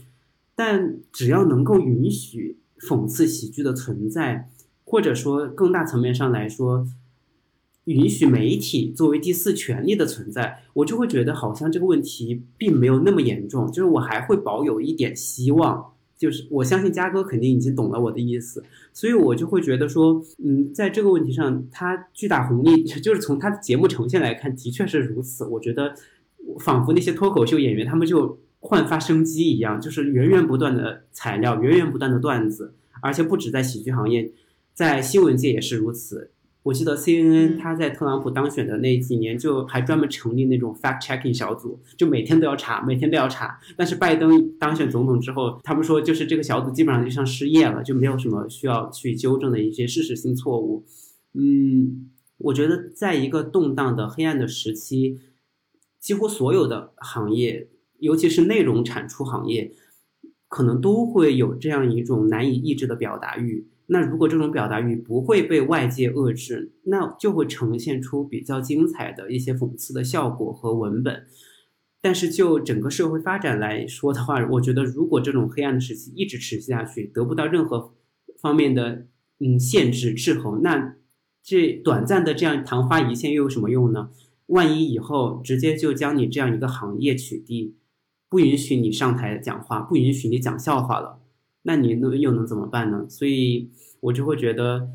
[0.59, 4.51] 但只要能够允许讽刺喜剧的存在，
[4.85, 6.89] 或者说更大层面上来说。
[7.85, 25.47] 允许媒体作为第四权利的存在，我就会觉得好像这个问题并没有那么严重，就是我还会保有一点希望，就是我相信嘉哥肯定已经懂了我的意思，所以我就会觉得说，嗯，在这个问题上，他巨大红利就是从他的节目呈现来看，的确是如此。
[25.47, 25.95] 我觉得
[26.61, 34.33] 仿佛那些脱口秀演员他们就焕发生机一样，就是源源不断的材料，源源不断的段子，而且不止在喜剧行业，
[34.75, 36.33] 在新闻界也是如此。
[36.65, 43.59] 我记得 CNN 他在特朗普当选的那几年，就还专门成立那种 fact checking 小组，就每天都要查，每天都要查。
[43.77, 50.85] 但是拜登当选总统之后，他们说就是这个小组基本上就像失业了，就没有什么需要去纠正的一些事实性错误。
[51.33, 55.21] 嗯，我觉得在一个动荡的黑暗的时期，
[55.99, 57.69] 几乎所有的行业，
[57.99, 59.73] 尤其是内容产出行业，
[60.49, 63.69] 可能都会有这样一种难以抑制的表达欲。
[63.87, 71.27] 那如果这种表达欲不会被外界遏制，那就会呈现出比较精彩的一些讽刺的效果和文本。
[72.01, 77.93] 但是就整个社会发展来说的话，我觉得如果这种黑暗的时期一直持续下去，得不到任何
[78.41, 79.07] 方面的
[79.41, 80.95] 嗯限制制衡，那
[81.43, 84.11] 这短暂的这样昙花一现又有什么用呢？
[84.47, 87.73] 万一以后直接就将你这样一个行业取缔，
[88.29, 91.21] 不允许你上台讲话，不允许你讲笑话了。
[91.63, 93.07] 那你能又能怎么办呢？
[93.09, 94.91] 所以我就会觉得，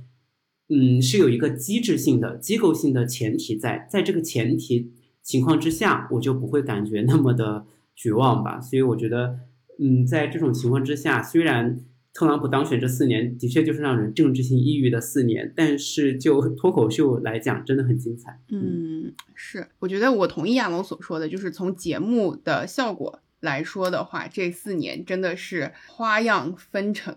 [0.70, 4.92] 嗯，是有一个机制性的、机构性的前提在，在这个前提
[5.22, 7.66] 情况之下，我就不会感觉那么的
[7.96, 8.60] 绝望吧。
[8.62, 9.40] 所以我觉得，
[9.80, 11.80] 嗯，在这种情况之下，虽然
[12.14, 18.40] 特朗普当选这四年的确就是让人政治性抑郁的四年，但是就脱口秀来讲，真的很精彩。
[18.50, 23.20] 嗯，是，我觉得我同意亚龙所说的，就是从节目的效果。
[23.44, 27.14] 来说的话，这四年真的是花样纷呈，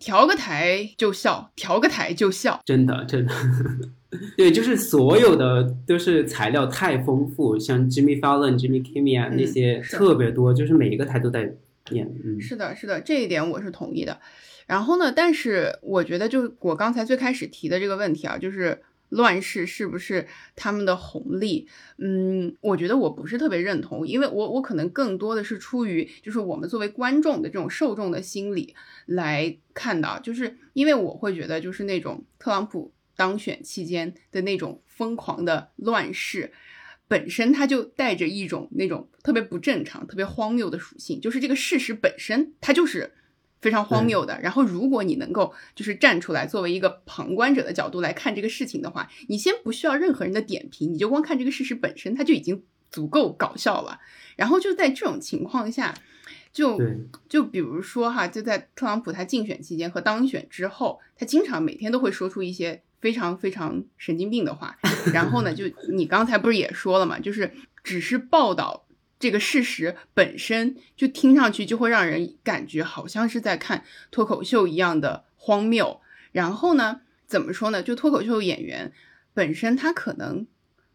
[0.00, 3.32] 调个台就笑，调个台就笑，真的真的，
[4.36, 11.54] 对，就是所有的都是材料太丰富，像 Jimmy Fallon、Jimmy Kimmel 啊那些特别多，就是每一个台都在
[11.90, 12.06] 演。
[12.24, 14.20] 嗯，是的，是的，这一点我是同意的。
[14.66, 18.82] 然后呢，但是我觉得，就是我刚才最开始提的这个问题啊，就是。
[19.10, 21.66] 乱世是不是他们的红利？
[21.96, 28.74] 嗯，我觉得我不是特别认同，因为我我可能更多的是出于就是我们作为观众的这种受众的心理
[29.06, 36.52] 来看到，就是因为我会觉得就是那种特朗普当选期间的那种疯狂的乱世，
[37.08, 43.14] 本身它就带着一种那种特别不正常、特别荒谬的属性，就是这个事实本身它就是。
[43.60, 44.40] 非常荒谬的。
[44.40, 53.98] 然后，如果你能够就是站出来，作为一个旁观者的角度来看这个事情的话，你先不需要任何人的点评，你就光看这个事实本身，它就已经足够搞笑了。
[54.36, 55.92] 然后就在这种情况下，
[56.52, 56.80] 就
[57.28, 64.76] 就比如说哈，就在特朗普他竞选期间和当选之后，他经常每天都会说出一些非常非常神经病的话。
[65.12, 68.84] 然后呢，就 你刚才不是也说了嘛，就是只是报道。
[69.20, 73.82] 这个事实本身就听上去就会让人感觉好像是在看
[74.12, 76.00] 脱口秀一样的荒谬。
[76.30, 77.82] 然后呢，怎么说呢？
[77.82, 78.92] 就脱口秀演员
[79.34, 80.46] 本身，他可能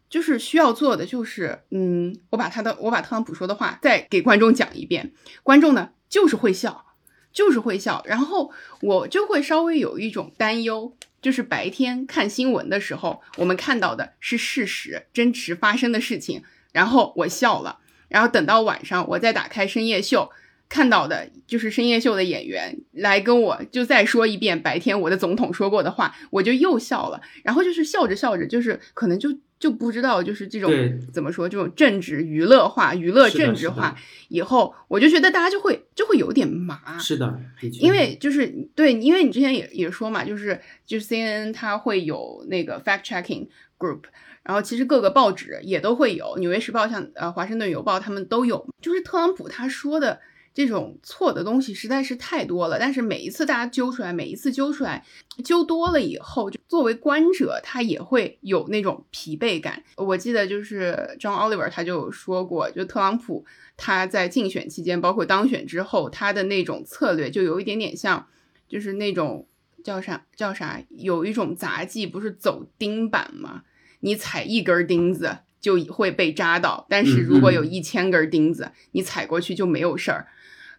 [0.08, 5.12] 就是需要做的就是，嗯，我把他的我把特朗普说的话再给观众讲一遍，
[5.42, 6.86] 观众呢就是会笑，
[7.30, 8.02] 就是会笑。
[8.06, 17.78] 然后我就会稍微有一种担忧，就是白天看新闻的时候，我们看到的是事实真实发生的事情，然后我笑了。
[18.08, 20.30] 然后等到晚上，我再打开深夜秀，
[20.68, 27.22] 看到的就是深夜秀的演员来跟我就再说一遍白天我的总统说过的话，我就又笑了。
[27.42, 30.70] 然后就是笑着笑着，就是可能就就不知道就是这种
[31.12, 33.96] 怎么说，这种政治娱乐化、娱乐政治化
[34.28, 36.98] 以后，我就觉得大家就会就会有点麻。
[36.98, 37.40] 是的，
[37.80, 44.02] 因为就是对，因为你之前也也说嘛，就是就是 CNN 它会有那个 fact checking group。
[44.42, 48.68] 然后其实各个报纸也都会有，《纽约时报》像呃《华盛顿邮报》他们都有。
[48.82, 50.20] 就是特朗普他说的
[50.54, 55.04] 这种错的东西实在是太多了，但是每一次大家揪出来，每一次揪出来，
[55.44, 59.82] 揪多了以后，就作为观者他也会有那种疲惫感。
[59.96, 63.44] 我记得就是 John Oliver 他就说过，就特朗普
[63.76, 68.28] 他在竞选期间，包括当选之后，他的那种策略就有一点点像，
[68.68, 69.48] 就是那种
[69.82, 73.64] 叫啥叫啥，有一种杂技，不是走钉板吗？
[73.98, 80.28] 你踩一根钉子就会被扎到，但是如果有一千根钉子，你踩过去就没有事儿。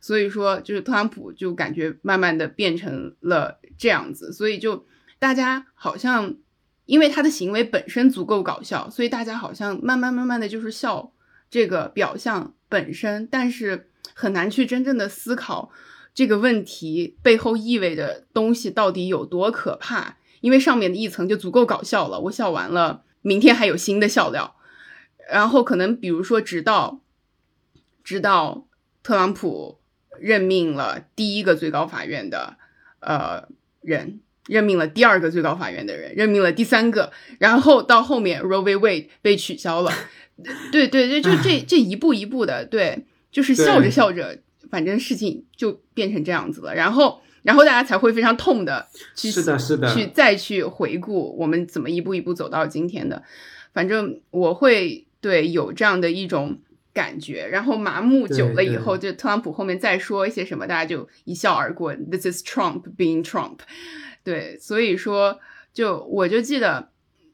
[0.06, 4.86] 所以说，就是特朗普就感觉慢慢的变成了这样子，所以就
[5.18, 6.36] 大家好像
[6.86, 11.12] 因为他的行为本身足够搞笑，所以大家好像慢慢慢慢的就是笑
[11.50, 15.72] 这个表象本身，但是很难去真正的思考
[16.14, 23.04] 这个问题背后意味的东西到底有多可怕，因为上面的一层就足够搞笑了，我笑完了。
[23.24, 24.56] 明天还有新的笑料，
[25.32, 27.02] 然后可能比如说，直到
[28.04, 28.68] 直到
[29.02, 29.80] 特朗普
[30.20, 32.58] 任命了第一个最高法院的
[33.00, 33.48] 呃
[33.82, 38.76] 人，任命了第二个最高法院的人，任命了第三个，然后到后面 Roe v.
[38.76, 39.92] Wade 被取消了。
[40.72, 44.38] 对对对，就这这一步一步的，对，就是笑着笑着，
[44.70, 46.76] 反正事情就变成这样子了。
[46.76, 53.24] 然后，然后大家才会非常痛的去是的，是的，去再去回顾我们怎么一步一步走到今天的。
[53.74, 56.60] 反正我会对有这样的一种
[56.96, 61.94] 感觉，然后麻木久了以后，就特朗普后面再说一些什么，大家就一笑而过。
[61.94, 63.60] This is Trump being Trump。
[64.24, 65.42] 对，所以说，
[65.74, 66.90] 就我就记得，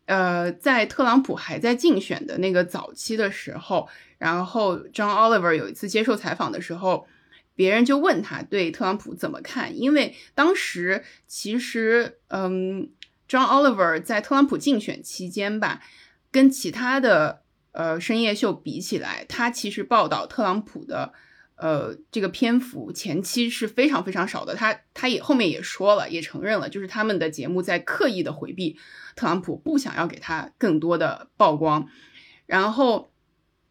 [0.07, 3.87] 呃，在特朗普还在竞选的那个早期的时候，
[4.17, 7.05] 然后 John Oliver 有一次接受采访的时候，
[7.53, 12.89] 别人就问他对特朗普怎么看，因为当时其实，嗯
[13.29, 15.83] ，John Oliver 在特朗普竞选期间吧，
[16.31, 17.40] 跟其他的
[17.71, 21.13] 呃深夜秀比起来，他其实报道特朗普的。
[21.57, 28.79] 呃，这个篇幅前期是非常非常少的，他他也后面也说了，也承认了，就是他们的节目在刻意的回避
[29.15, 31.87] 特朗普，不想要给他更多的曝光。
[32.47, 33.11] 然后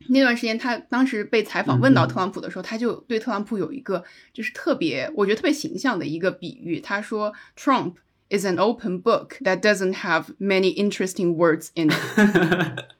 [0.06, 7.94] 那段时间，他当时被采访问到特朗普的时候，他就对特朗普有一个就是特别，我觉得特别形象的一个比喻，他说：“Trump
[8.28, 11.90] is an open book that doesn't have many interesting words in。”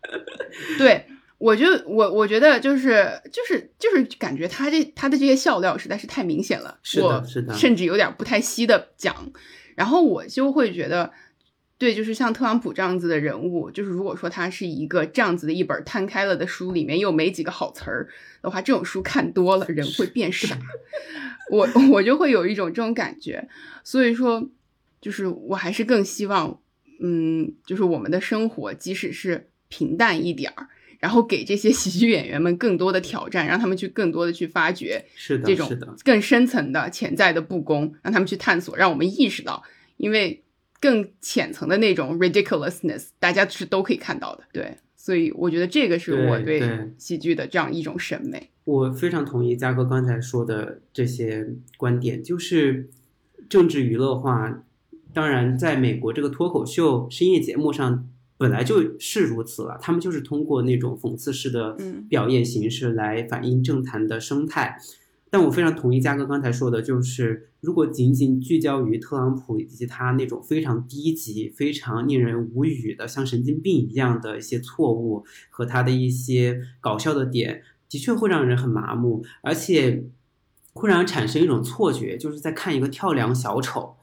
[0.79, 1.07] 对。
[1.39, 9.33] 我就我我觉得就是就是就是感觉他这他的这些笑料实在是太明显了，是的，是的，甚至有点不太稀的讲。
[9.75, 11.11] 然后我就会觉得，
[11.79, 18.11] 对，就是像特朗普这样子的人物，就是如果说他是一个这样子的一本摊开了的书，里面又没几个好词儿
[18.43, 20.59] 的话，这种书看多了人会变傻。
[21.51, 23.49] 我我就会有一种这种感觉，
[23.83, 24.47] 所以说，
[25.01, 26.61] 就是我还是更希望，
[27.03, 30.69] 嗯，就是我们的生活即使是平淡一点儿。
[30.99, 35.03] 然后给这些喜剧演员们更多的挑战，让他们去更多的去发掘
[35.43, 35.67] 这种
[36.05, 39.63] 更深层的潜在的不公，让他们去探索，让我们意识到，
[39.97, 40.45] 因为
[40.79, 44.45] 更浅层的那种 ridiculousness，大家是都可以看到的。
[44.53, 46.63] 对，所以我觉得这个是我对
[46.99, 48.51] 喜剧的这样一种审美。
[48.65, 51.49] 我非常同意嘉哥刚才说的这些
[51.79, 52.91] 观点，就是
[53.49, 54.65] 政治娱乐化。
[55.15, 58.07] 当然，在美国这个脱口秀深夜节目上。
[58.41, 61.77] 本来就是如此了，他们就是通过那种讽刺式的
[62.09, 64.79] 表演形式来反映政坛的生态。
[65.29, 80.05] 但我非常同意嘉哥刚才说的，就是如果仅仅聚焦于特朗普以及他那种非常低级、非常令人无语的像神经病一样的一些错误和他的一些搞笑的点，的确会让人很麻木，而且
[80.73, 83.97] 会让人产生一种错觉，就是在看一个跳梁小丑。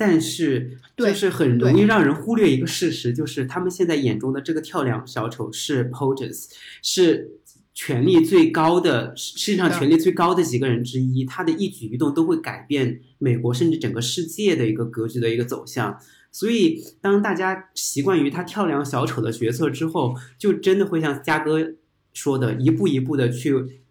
[0.00, 6.50] 但是，就是很容易让人忽略一个事实，就是他们现在眼中的这个跳梁小丑是 POTUS，
[6.82, 7.32] 是
[7.74, 15.98] 权力最高的世界上权力最高的几个人之一，他的一举一动都会改变美国甚至整个世界的一个格局的一个走向。
[16.30, 21.74] 所以，当大家习惯于他跳梁小丑的角色之后，就真的会像嘉哥
[22.12, 23.82] 说的，一步一步的去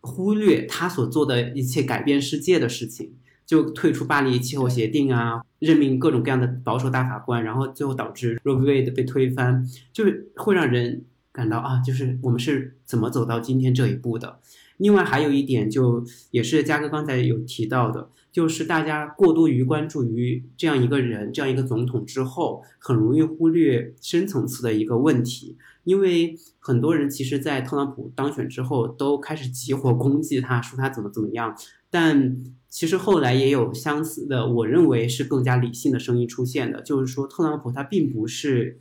[0.00, 3.14] 忽略他所做的一切改变世界的事情。
[3.52, 8.82] 就退出巴黎气候协定啊，任命各种各样的保守大法官，然后最后导致 Roe v.
[8.82, 14.38] Wade 被推翻，就是会让人感到啊，就是我们是怎么走到今天这一步的。
[14.78, 25.58] 另外还有一点，就也是嘉哥刚才有提到的，就是大家过多于关注于这样一个人、这样一个总统之后，很容易忽略深层次的一个问题。
[25.84, 31.54] 因为很多人其实，在特朗普当选之后，都开始集火攻击他，说他怎么怎么样，
[31.92, 32.42] 但。
[32.74, 38.80] 其实后来也有相似的，我认为是更加理性的声音出现的，就是说特朗普他并不是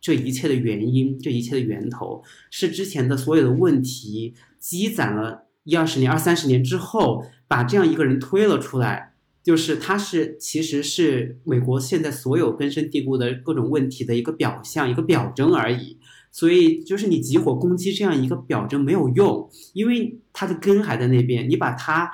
[0.00, 15.98] 这一切的原因，这一切的源头是之前的所有的问题积攒了一二十年、二三十年之后，把这样一个人推了出来，就是他是其实是美国现在所有根深蒂固的各种问题的一个表象、一个表征而已。
[16.30, 22.08] 所以就是你集火攻击这样一个表征没有用，因为它的根还在那边，你把它。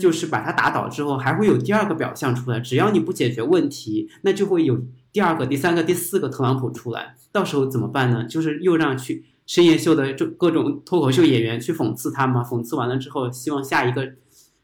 [0.00, 2.58] 就是把它打倒之后，还会有第二个表象出来。
[2.58, 7.14] 只要你不解决问题，那就会有第二个、第三个、第四个特朗普出来。
[7.30, 8.24] 到时候怎么办呢？
[8.24, 12.42] 就是又让去深夜秀的这各种脱口秀演员去讽刺他嘛。
[12.42, 14.14] 讽刺完了之后，希望下一个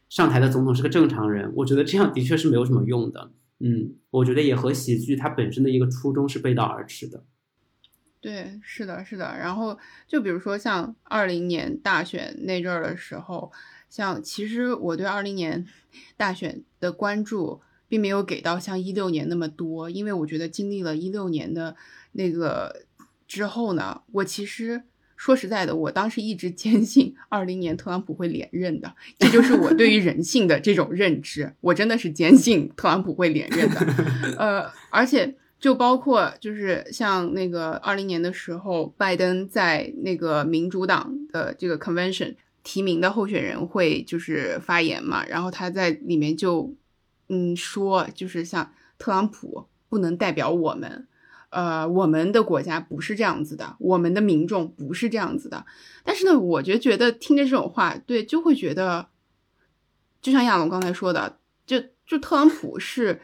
[0.09, 1.49] 上台的总统是个正常人。
[1.55, 3.31] 我觉得这样的确是没有什么用的。
[3.59, 7.23] 嗯，我觉得也和喜剧它本身的一个初衷是背道而驰的。
[8.19, 9.37] 对，是的，是的。
[9.37, 9.77] 然后
[10.07, 13.49] 就比如说像二零年大选那阵儿的时候。
[13.91, 15.67] 像其实我对二零年
[16.15, 21.75] 大选的关注并没有给到像一六年那么多，因为我觉得经历了一六年的
[22.13, 22.83] 那个
[23.27, 24.83] 之后呢，我其实
[25.17, 31.53] 说实在的，我当时一直 坚信二零年特朗普会连任的，这就是我对于人性的这种认知。
[31.59, 33.79] 我真的是坚信特朗普会连任的，
[34.39, 46.75] 呃，而且就包括就是像那个二零年的时候，拜登在那个民主党的这个 convention 提名的候选人会就是发言嘛，然后他在里面就
[47.29, 51.07] 嗯说，就是像特朗普不能代表我们。
[51.49, 55.65] 呃，我们的国家不是这样子的，我们的民众不是这样子的。
[56.01, 59.09] 但是呢，我就觉得听着这种话，对，就会觉得，
[60.21, 63.19] 就像亚龙刚才说的，就就特朗普是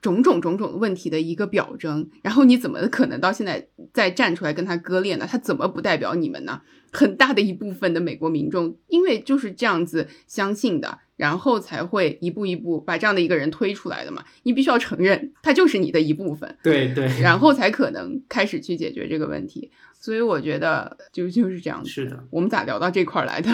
[0.00, 2.08] 种种种种问题的一个表征。
[2.22, 5.26] 然后你怎么可能到现在再站出来跟他割裂呢？
[5.28, 6.60] 他怎么不代表你们呢？
[6.92, 10.98] 很大的一部分的美国民众，因为就是这样子相信的。
[11.20, 14.24] 然后才会一步一步把这样的一个人推出来的嘛？
[14.44, 19.70] 你必须要承认他就是你的一部分，对对，然后才可能开始去解决这个问题。
[19.92, 21.90] 所以我觉得就就是这样子。
[21.90, 23.50] 是的，我们咋聊到这块儿来的？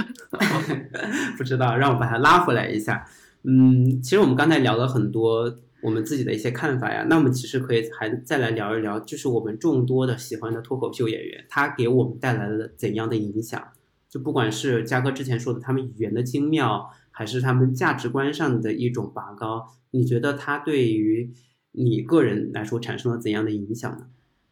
[1.36, 3.04] 不知道，让我把它拉回来一下。
[3.42, 5.52] 嗯，其实我们刚才聊了很多
[5.86, 13.62] 我们自己的一些看法呀，那我们其实可以还再来聊一聊，就是我们众多的喜欢的脱口秀演员，他给我们带来了怎样的影响？
[14.08, 16.90] 就不管是嘉哥之前说的他们语言的精妙。
[17.18, 19.72] 还是他们价值观上的一种拔高？
[19.92, 21.32] 你觉得他对于
[21.72, 24.06] 你个人来说产生了怎样的影响呢？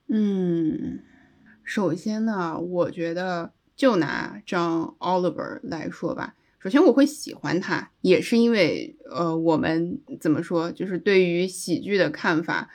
[0.08, 1.00] 嗯，
[1.62, 6.36] 首先呢，我觉得就拿 John Oliver 来说吧。
[6.64, 12.70] 首先，我会喜欢他，也是因为呃，我们怎么说，就是对于喜剧的看法，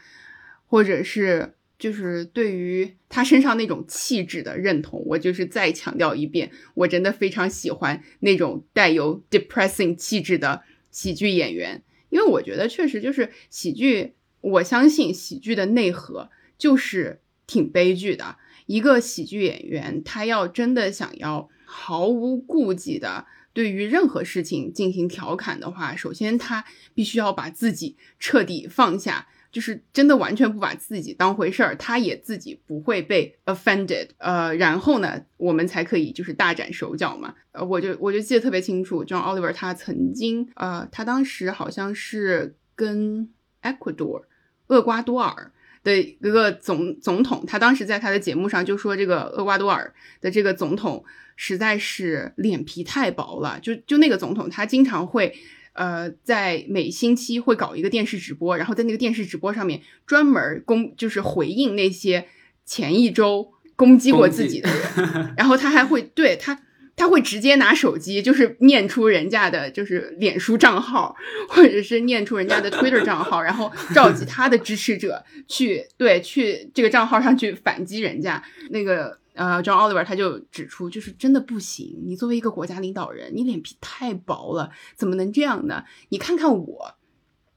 [0.67, 1.55] 或者是。
[1.79, 10.61] 就是对于他身上那种气质的认同，我就是再强调一遍，我真的非常喜欢那种带有 depressing 气质的
[10.91, 18.35] 喜剧演员，因为我觉得确实就是喜剧，我相信喜剧的内核就是挺悲剧的。
[18.69, 26.63] 一个喜剧演员，他要真的想要毫无顾忌的对于任何事情进行调侃的话，首先他
[26.93, 29.27] 必须要把自己彻底放下。
[29.51, 37.33] 就是真的完全不把自己当回事儿，他也自己不会被 offended，呃，然后呢，我们才可以就是大展手脚嘛。
[37.53, 43.27] 呃，我就我就记得特别清楚，John Oliver 他曾经，呃，他当时好像是跟
[43.63, 44.25] Ecuador
[44.67, 45.51] 厄瓜多尔
[45.83, 51.03] 的一个总总统，他当时在他的节目上就说，这个厄瓜多尔的这个总统
[51.35, 55.33] 实在是脸皮太薄了，就就那个总统他经常会。
[55.73, 62.25] 呃，在每星期会搞一个电视直播，然后在那个电视直播上面专门攻，就是回应那些
[62.65, 66.59] 前一周攻击过自己的人，然后他还会对他，
[66.99, 71.15] 他会直接拿手机就是念出人家的就是脸书账号，
[71.47, 79.17] 或者是念出人家的 Twitter 账号，然后召集他的支持者去对去这个账号上去反击人家那个。
[79.35, 82.03] 呃，John Oliver 他就指出，就是真的不行。
[82.05, 85.85] 你作为一个国家领导人，你脸皮太薄了，怎么能这样呢？
[86.09, 86.95] 你看看我，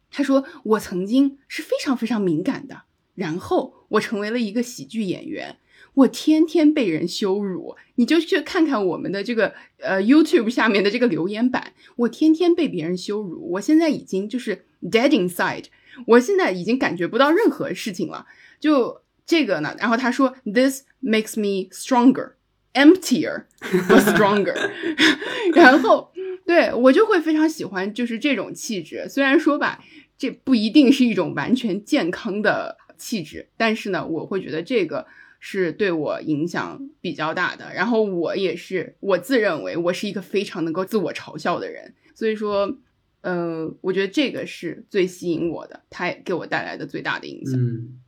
[0.08, 2.82] 他说我曾经是非常非常敏感的，
[3.16, 5.56] 然后我成为了一个喜剧演员，
[5.94, 7.76] 我天天被人羞辱。
[7.96, 13.52] 你就去看看我们的这个呃 YouTube 下面的这个留言板，我天天被别人羞辱。
[13.52, 15.64] 我现在已经就是 dead inside，
[16.06, 18.26] 我现在已经感觉不到任何事情了，
[18.60, 19.02] 就。
[19.24, 22.32] 这个呢，然后他说，This makes me stronger,
[22.74, 24.52] emptier, stronger。
[25.54, 26.12] 然后，
[26.44, 29.08] 对我就会非常喜欢，就是这种气质。
[29.08, 29.82] 虽然说吧，
[30.18, 35.06] 这不一定是一种完全健康的气质，但是呢，我会觉得这个
[35.44, 37.74] 是对我影响比较大的。
[37.74, 41.94] 然后我也是，我自认为我是一个非常能够自我嘲笑的人。
[42.14, 42.78] 所以说，
[43.22, 47.58] 嗯，我觉得这个是最吸引我的，它给我带来的最大的影响。
[47.60, 47.98] 嗯。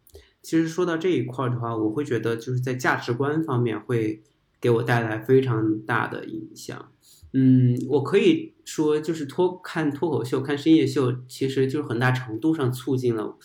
[0.41, 4.23] 其实说到这一块的话，我会觉得就是在价值观方面会
[4.61, 6.93] 给我带来非常大的影响。
[7.33, 13.37] 嗯，我可以说就是脱看脱口秀、看深夜秀，其实就是很大程度上促进了、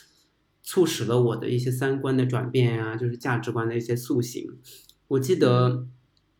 [0.69, 4.55] 促使了我的一些三观的转变啊，就是价值观的一些塑形。
[5.07, 5.87] 我记得，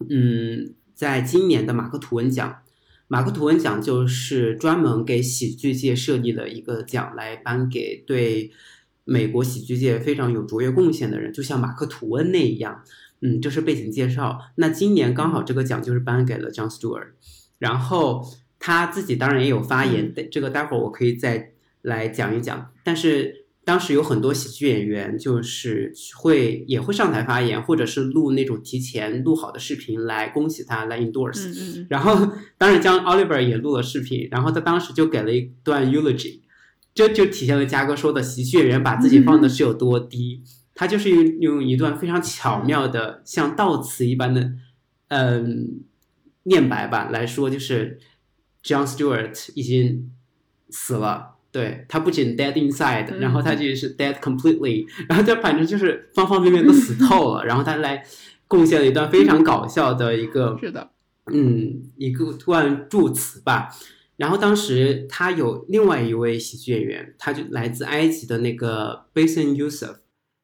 [0.08, 2.62] 嗯，在今年的马克吐温奖，
[3.08, 8.52] 马克吐温奖就是专门给喜剧界设立了一个奖来颁给对。
[9.06, 12.84] 美国喜剧界非常有卓越贡献的人，就像马克·吐温那一样，
[13.22, 14.40] 嗯，这是背景介绍。
[14.58, 17.08] 那今年刚好这个奖就是颁给了 John Stewart，
[17.58, 18.24] 然后
[18.60, 22.72] 他自己当然也有发言，这个待会儿我可以再来讲一讲。
[22.84, 23.39] 但是
[23.70, 31.86] 当时有很多喜剧演员就是会也会上台发言，或者是录那种提前录好的视频来恭喜他来 endorse。
[31.88, 36.40] 然后当然将 Oliver 也录了视频，然后他当时就给了一段 eulogy。
[36.96, 40.42] 这就体现了嘉哥说的喜剧演员把自己放的是有多低。
[40.74, 44.54] 他就是用用一段非常巧妙的像悼词一般的
[45.10, 45.84] 嗯
[46.42, 48.00] 念白吧来说，就是
[48.64, 50.10] John Stewart 已经
[50.72, 51.36] 死了。
[51.52, 58.04] 对他不仅 dead inside，、嗯然后他就是 dead completely， 然后他反正就是方方面面都死透了，然后他来
[58.48, 60.90] 贡献了一段非常搞笑的一个是的，
[61.32, 63.70] 嗯，一个段祝词吧。
[64.18, 69.96] 然后当时他有另外一位喜剧演员，他就来自埃及的那个 Basin Youssef，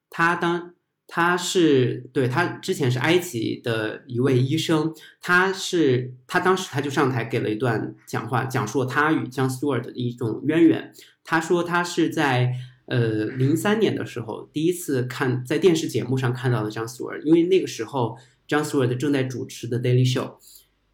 [0.10, 0.75] 他当
[1.08, 10.92] 他是对他之前是埃及的一位医生，他是他当时他就上台给了一段讲话，讲述了他与 John Stewart 的一种渊源。
[11.24, 12.54] 他说他是在
[12.88, 20.36] 呃零三年的时候第一次看在电视节目上看到的 John Stewart，因为那个时候 John Stewart 正在主持的 Daily Show。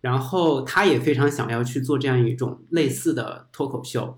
[0.02, 4.18] 然后他也非常想要去做这样一种类似的脱口秀。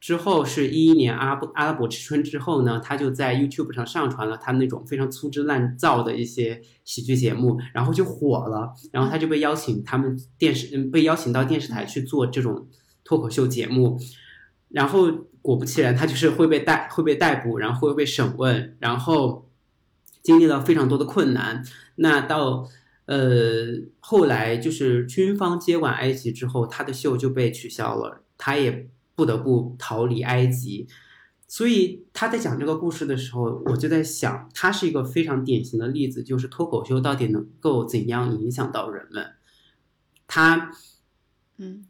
[0.00, 8.72] 之后是一一年阿拉伯阿拉伯之春之后呢，他就在 YouTube 上上传了他那种非常粗制滥造的一些喜剧节目，然后就火了。
[8.92, 12.66] 然后他就被邀请他们电视嗯被邀请到电视台去做这种
[13.04, 14.00] 脱口秀节目。
[14.70, 15.10] 然后
[15.42, 19.48] 果不其然，他就是会被逮会被逮捕，然后会被审问，然后
[20.22, 21.62] 经历了非常多的困难。
[21.96, 22.66] 那到
[23.06, 23.66] 呃，
[23.98, 28.88] 后来就是军方接管埃及之后，他的秀就被取消了，他也
[29.20, 30.88] 不得不逃离埃及。
[31.46, 39.32] 所以他在讲这个故事的时候，我就在想，他是一个非常典型的例子，就是脱口秀到底能够怎样影响到人们。
[40.26, 40.70] 他
[41.58, 41.84] 嗯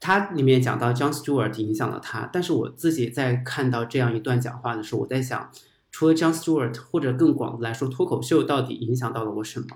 [0.00, 5.50] 他里面讲到 John Stewart 影响了他，但是我自己在看到这样一段讲话的时候，我在想，
[5.90, 9.66] 除了 John Stewart，或者更广的来说，脱口秀到底影响到了我什么？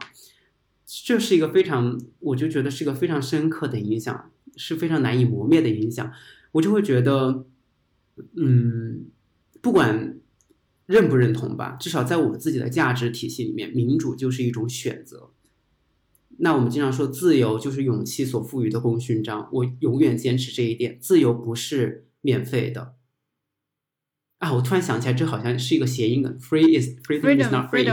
[1.05, 6.11] 这是一个非常，我就觉得是一个非常深刻的影响，是非常难以磨灭的影响。
[6.53, 7.47] 我就会觉得，
[8.37, 9.07] 嗯，
[9.61, 10.19] 不管
[10.87, 15.31] 认不认同吧，至少在我自己的价值体系里面，民主就是一种选择。
[16.39, 19.49] 那我们经常说，自由就是勇气所赋予的功勋章。
[19.53, 22.95] 我永远坚持这一点，自由不是免费的。
[24.39, 27.85] 啊，我突然想起来，这好像是一个谐音梗，free is freedom is not free，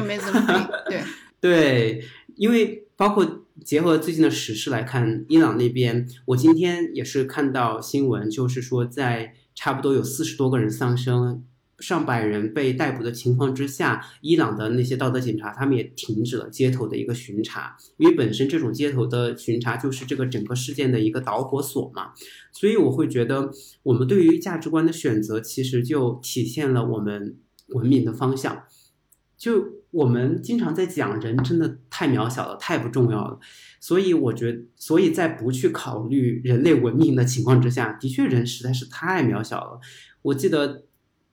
[0.87, 1.01] 对，
[1.41, 11.41] 对，因为包括结合最近的时事来看，伊朗那边，我今天也是看到新闻，就是说在差不多有四十多个人丧生，
[11.79, 22.11] 上百人被逮捕的情况之下，伊朗的那些道德警察他们也停止了街头的一个巡查，因为本身这种街头的巡查就是这个整个事件的一个导火索嘛，
[22.51, 23.51] 所以我会觉得
[23.83, 27.37] 我们对于价值观的选择，其实就体现了我们
[27.67, 28.63] 文明的方向。
[29.37, 29.65] 就
[29.95, 33.39] 我们经常在讲人真的太渺小了，太不重要了，
[33.79, 39.79] 所以我觉得，所以在不去考虑人类文明的情况之下，的确人实在是太渺小了。
[40.21, 40.83] 我记得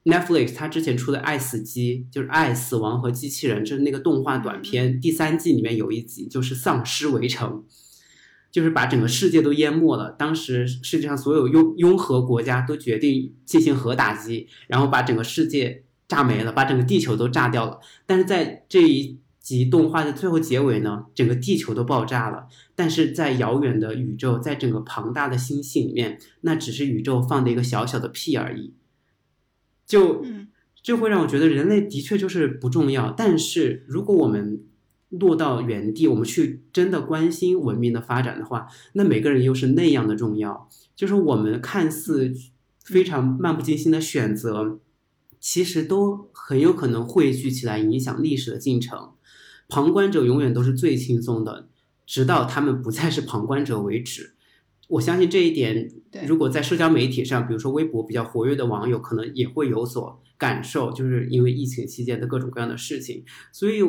[0.05, 7.65] Netflix 它之前出的《爱死机》，就是《爱死亡和机器人》，就是那个动画短片，第三季里面有一集就是丧尸围城。
[8.53, 10.11] 就是把整个世界都淹没了。
[10.11, 17.81] 当时世界上所有拥拥核国家都决定进行核打击，然后把整个世界炸没了，把整个地球都炸掉了。
[18.05, 22.49] 但是在这一集动画的最后结尾呢，整个地球都爆炸了。
[22.75, 28.75] 但是在遥远的宇宙，在整个庞大的星系里面，那只是宇宙放的一个小小的屁而已。
[29.87, 30.49] 就嗯
[30.83, 33.11] 就会让我觉得人类的确就是不重要。
[33.11, 34.63] 但是如果我们
[35.09, 40.69] 落到原地，我们去真的关心文明的发展的话，那每个人又是那样的重要。
[40.95, 42.35] 就是我们看似
[42.85, 44.79] 非常漫不经心的选择，
[45.43, 49.11] 其实都很有可能汇聚起来影响历史的进程。
[49.69, 51.69] 旁观者永远都是最轻松的，
[52.07, 54.35] 直到他们不再是旁观者为止。
[54.89, 63.25] 我相信这一点对，如果在社交媒体上，比如说微博比较活跃的网友，可能也会有所感受，就是因为疫情期间的各种各样的事情。
[63.51, 63.81] 所以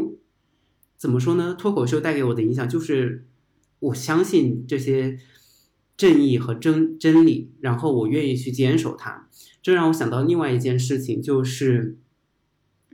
[0.98, 1.56] 怎么说呢？
[1.60, 3.28] 脱口秀带给我的影响就是，
[3.80, 5.20] 我相信这些
[5.96, 9.28] 正义和真真理，然后我愿意去坚守它。
[9.62, 11.98] 这让我想到另外一件事情，就是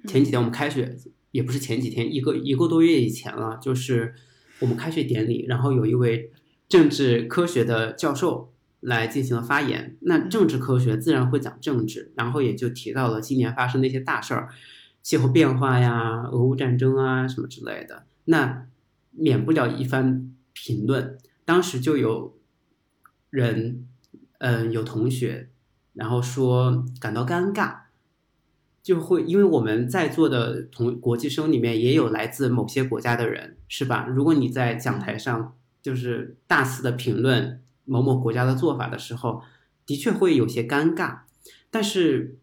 [0.08, 0.98] 前几天我们开学，
[1.32, 4.14] 也不是前几天，一个一个多月以前了，就是
[4.60, 6.32] 我们开学典礼，然后有一位
[6.68, 9.98] 政治科学的教授来进行了发言。
[10.02, 14.50] 那政治科学自然会讲政治，然后也就提到了今年发生的一些大事儿，
[15.02, 18.06] 气候变化呀、俄乌战争啊什么之类的。
[18.26, 18.68] 那
[19.12, 21.18] 免不了一番评论。
[21.46, 22.38] 当时就有
[23.30, 23.86] 人，
[24.40, 25.50] 嗯、有同学，
[25.94, 27.78] 然后说感到尴尬，
[28.82, 34.08] 就会因为我们在座的同国际生里面也有来自某些国家的人，是吧？
[34.08, 39.42] 如果你在讲台上就是大肆的评论某某国家的做法的时候，
[39.86, 41.20] 的确会有些尴尬，
[41.70, 42.38] 但是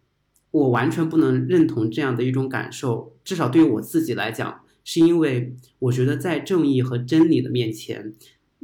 [0.50, 8.14] 我完全不能认同这样的一种感受，至少对于我自己来讲，是因为我觉得在正义和真理的面前，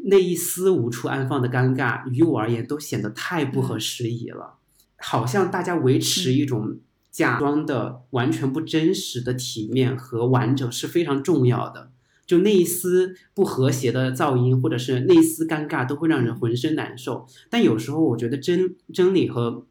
[0.04, 4.54] 那一丝无处安放的尴尬，于我而言都显得太不合时宜了，
[4.96, 6.78] 好像大家维持一种
[7.10, 11.90] 假装的、完全不真实的体面和完整是非常重要的。
[12.24, 17.26] 就那一丝不和谐的噪音，或者是那一丝尴尬，都会让人浑身难受。
[17.50, 19.66] 但有时候，我觉得真真理和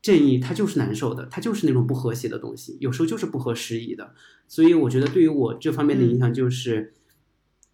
[0.00, 4.14] 正义，它就是难受的，它就是那种不和谐的东西，有时候就是不合时宜的。
[4.48, 6.94] 所以，我觉得对于我这方面的影响，就是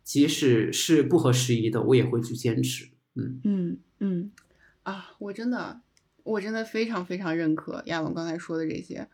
[0.06, 2.88] 即使是不合时宜的，我也会去坚持。
[3.16, 4.30] 嗯嗯嗯，
[4.84, 5.80] 啊，我真的，
[6.22, 9.08] 我真的非常非常认可亚龙刚才说的这些。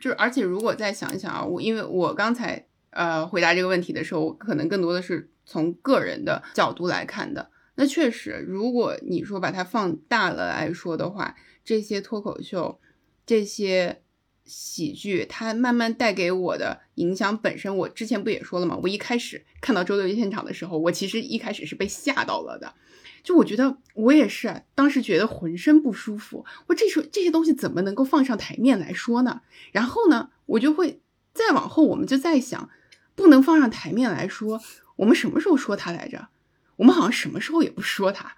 [0.00, 2.66] 就是，而且如果再想一想啊，我因为我刚才。
[2.92, 7.48] 呃，回答这个问题的时候，可能更多的是从个人的角度来看的。
[7.76, 12.80] 那确实，如果你说把它放大了来说的话，这些脱口秀、
[13.24, 14.02] 这些
[14.50, 18.76] 喜剧，它慢慢带给我的影响本身，我之前不也说了吗？
[18.82, 22.74] 我一开始看到周六现场的时候，我其实一开始是被吓到了的。
[23.22, 26.44] 就我觉得我也是，当时觉得浑身不舒服。
[26.66, 29.42] 我这说这些东西怎么能够放上台面来说呢？
[29.70, 31.00] 然后呢，我就会
[31.32, 32.68] 再往后，我们就在想。
[33.16, 34.62] 不能放上台面来说，
[34.96, 36.28] 我们什么时候说他来着？
[36.76, 38.34] 我们好像什么时候也不说他，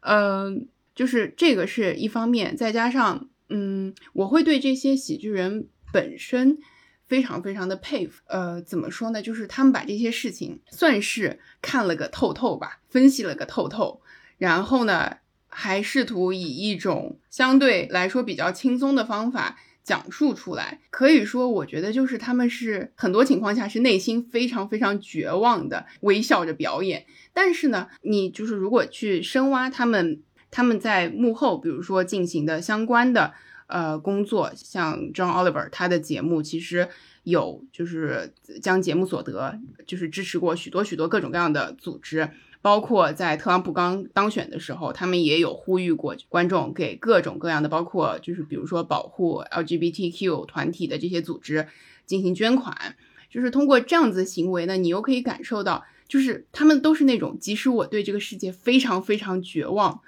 [0.00, 6.58] 嗯，就是这个是一方面，再加上，嗯，我会对这些喜剧人本身
[7.06, 9.22] 非常非常的佩服，呃，怎么说呢？
[9.22, 14.00] 就是他们把这些事情算是看了个透透吧，分析了个透透，
[14.38, 15.18] 然后呢，
[15.48, 19.58] 还试图以一种相对来说比较轻松的方法。
[19.84, 27.04] 讲述出来，可以说，我觉得就是他们是很多情况下是内心非常非常绝望的，微笑着表演。
[27.34, 30.22] 但是呢，你就是如果去深挖他们
[30.54, 33.32] 他们在幕后，比如说进行的相关的
[33.66, 36.88] 呃工作，像 John Oliver 他的节目，其实
[37.24, 38.32] 有就是
[38.62, 42.30] 将节目所得就是支持过许多许多各种各样的组织。
[42.62, 51.66] 包括在特朗普刚当选的时候，他们也有呼吁过观众给各种各样的，包括就是比如说保护 LGBTQ 团体的这些组织
[52.06, 52.94] 进行捐款。
[53.28, 60.00] 就是通过这样子行为呢，你又可以感受到，就是他们都是那种，即使我对这个世界非常非常绝望，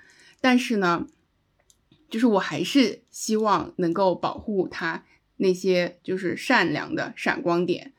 [0.47, 1.09] 但是呢，
[2.09, 5.03] 就是我还是希望能够保护他
[5.39, 7.93] 那些就是善良的闪光点。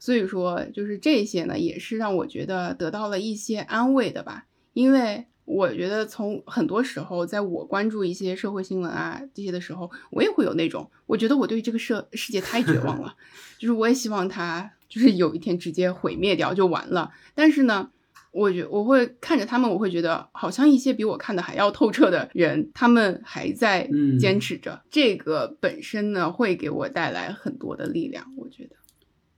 [0.00, 4.46] 所以说，就是这些呢，也是让我觉得得到了一些安慰的吧。
[4.72, 13.14] 因为我觉得从很多时候，在我关注一些社会新闻啊这些的时候，我也会有那种，我觉得我对这个社世界太绝望了，
[13.56, 17.12] 就是我也希望他就是有一天直接毁灭掉就完了。
[17.36, 17.92] 但是呢，
[18.34, 24.82] 我觉我会看着他们，我会觉得好像一些比我看的还要透彻的人，他们还在坚持着。
[24.90, 28.76] 这个本身呢，会给我带来很多的力量，我觉得。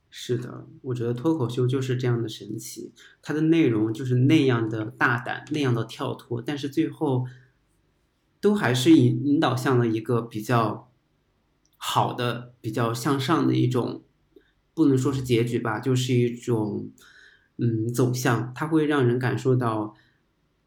[0.09, 2.91] 是的，我觉得脱口秀就是这样的神奇，
[3.21, 7.25] 它的内容就是那样的大胆，那样的跳脱，但是最后
[8.41, 10.91] 都还是引引导向了一个比较
[11.75, 14.01] 好的、比较向上的一种，
[14.73, 16.89] 不能说是结局吧，就是一种
[17.57, 19.95] 嗯走向，它会让人感受到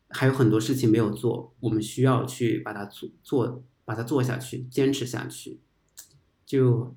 [0.09, 5.61] 还有很多事情没有做，我们需要去把它做做，把它做下去，坚持下去，
[6.45, 6.95] 就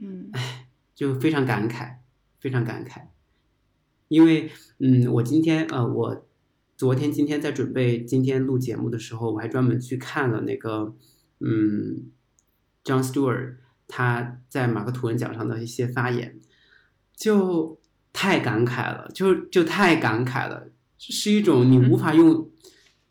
[0.00, 0.64] 嗯，唉。
[0.98, 1.98] 就非常感慨，
[2.40, 3.02] 非常感慨，
[4.08, 6.26] 因为，嗯，我今天，呃，我
[6.76, 10.96] 昨天、今天在准备今天录节目的时候，我还专门去看了那个，
[11.38, 12.10] 嗯
[12.82, 16.40] ，John Stewart 他在马克吐温奖上的一些发言，
[17.14, 17.77] 就
[18.20, 22.50] 太感慨了，就就太感慨了，是一种你无法用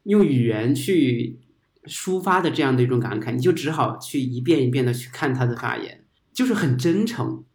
[0.04, 1.40] 用语言去
[1.86, 6.04] 抒发的这样的一种感慨，你就只好去一遍一遍的去看他的发言，
[6.34, 7.46] 就是很真诚。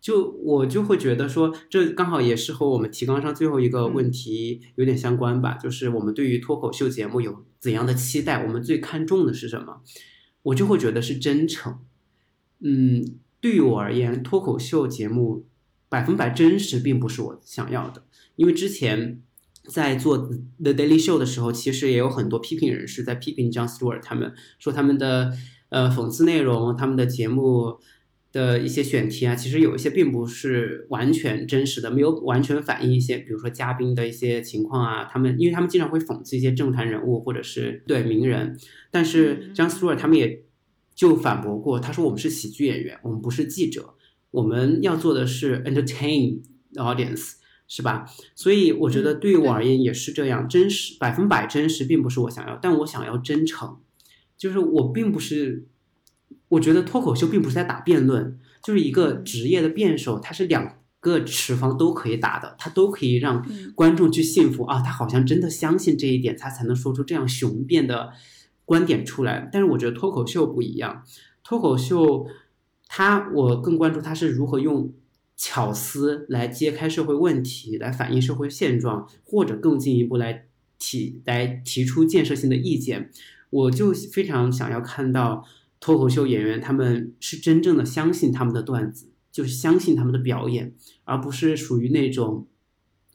[0.00, 5.54] 就我就会觉得说，这刚好也是和我们提纲上最后一个问题有点相关吧。
[5.54, 8.44] 就是我们对于脱口秀节目有怎样的期待？
[8.46, 9.80] 我们最看重的是什么？
[10.44, 11.80] 我就会觉得是真诚。
[12.60, 15.44] 嗯，对于我而言，脱口秀节目
[15.88, 18.04] 百分百真实并不是我想要的。
[18.36, 19.20] 因为之前
[19.68, 25.32] 在做 The Daily Show 的时候，其实也有很多批评人士在批评 John Stewart，他们说他们的
[25.68, 27.78] 呃讽刺内容，他们的节目。
[28.30, 35.04] 的一些选题啊，其实有一些并不是完全真实的，没有完全反映一些，比如说嘉宾的一些情况啊。
[35.10, 38.54] 他们，因为他们经常会讽刺一些政坛人物或者是对名人，
[38.90, 40.44] 但是 John Stewart 他们也
[40.94, 43.94] 就反驳过，他说我们是喜剧演员，我们不是记者，
[44.30, 46.40] 我们要做的是 entertain
[46.74, 47.32] audience，
[47.66, 48.06] 是吧？
[48.34, 53.78] 所以我觉得对于我而言也是这样，真实百分百真实并不是我想要，但我想要真诚，
[54.36, 55.66] 就是我并不是。
[56.50, 68.14] 我觉得脱口秀并不是在打辩论，就是一个职业的辩手，他是两个持方都可以打的，他都可以让嗯观众去信服啊，他好像真的相信这一点，他才能说出这样雄辩的
[68.64, 69.46] 观点出来。
[69.52, 71.02] 但是我觉得脱口秀不一样，
[71.44, 72.26] 脱口秀
[72.88, 74.92] 他我更关注他是如何用
[75.36, 80.46] 巧思来揭开社会问题，来反映社会现状，或者更进一步来
[80.78, 83.10] 提来提出建设性的意见。
[83.50, 85.46] 我就非常想要看到
[85.80, 90.74] 脱口秀演员他们是真正的相信他们的段子，就是相信他们的表演，
[91.04, 92.46] 而不是属于那种，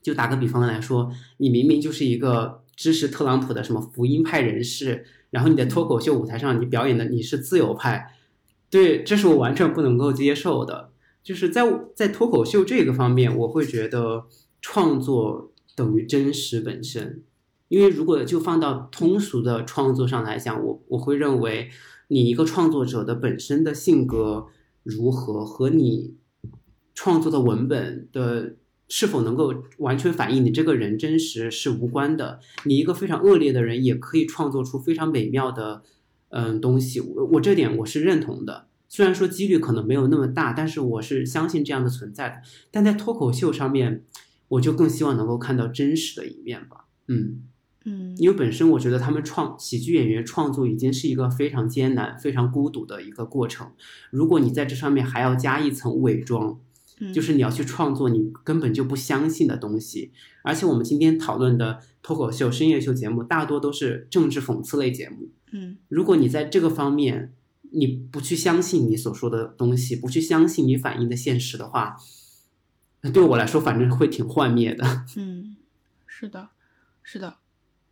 [0.01, 8.15] 就打个比方来说，你明明就是一个支持特朗普的什么福音派人士，然后你在脱口秀舞台上你表演的你是自由派，
[8.73, 10.89] 对，这是我完全不能够接受的。
[11.21, 11.61] 就是在
[11.93, 14.25] 在脱口秀这个方面，我会觉得
[14.63, 17.21] 创作等于真实本身。
[17.67, 21.69] 因为如果就放到通俗的创作上来讲，我我会认为
[22.07, 24.47] 你一个创作者的本身的性格
[24.81, 26.15] 如何和你
[26.95, 28.55] 创作的文本的
[28.89, 32.39] 是否能够完全反映你这个人真实是无关的。
[32.63, 35.83] 你一个非常恶劣的人也可以创作出非常美妙的
[36.35, 38.67] 嗯东西，我我这点我是认同的。
[38.89, 42.35] 虽然说几率可能没有那么大，但是我是相信这样的存在的。
[42.71, 44.03] 但在脱口秀上面，
[44.47, 46.85] 我就更希望能够看到真实的一面吧。
[47.07, 47.43] 嗯。
[47.85, 53.71] 嗯因为本身我觉得他们创喜剧演员创作已经是一个非常艰难、非常孤独的一个过程。
[54.09, 56.57] 如果你在这上面还要加一层伪装，嗯
[57.11, 60.11] 就是你要去创作你根本就不相信的东西。
[60.43, 65.29] 而且我们今天讨论的脱口秀、深夜秀节目，大多都是政治讽刺类节目。
[65.51, 67.33] 嗯如果你在这个方面
[67.71, 71.97] 你不去相信你所说的东西，不去相信你反映的现实的话，
[73.01, 75.05] 那对我来说反正会挺幻灭的。
[75.15, 75.55] 嗯，
[76.05, 76.49] 是的，
[77.01, 77.37] 是的，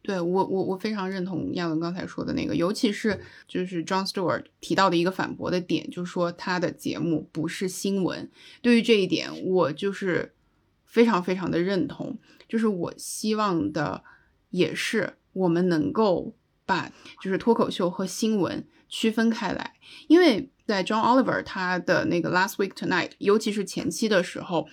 [0.04, 8.30] 对我我我非常认同亚文刚才说的那个，尤其是就是 John Stewart 提到的一个反驳的点，就是说他的节目不是新闻。
[8.62, 10.34] 对于这一点，我就是
[10.86, 12.18] 非常非常的认同。
[12.50, 14.04] 就是我希望的
[14.50, 16.36] 也是我们能够
[16.66, 16.92] 把
[17.22, 19.76] 就是脱口秀和新闻区分开来，
[20.08, 24.68] 因为在 John Oliver 他的那个 Last Week Tonight，尤其是前期的时候，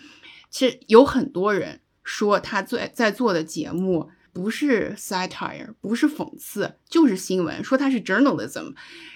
[0.50, 8.72] 其实有很多人说他在在做的节目不是 satire，不是讽刺，就是新闻，说他是 journalism，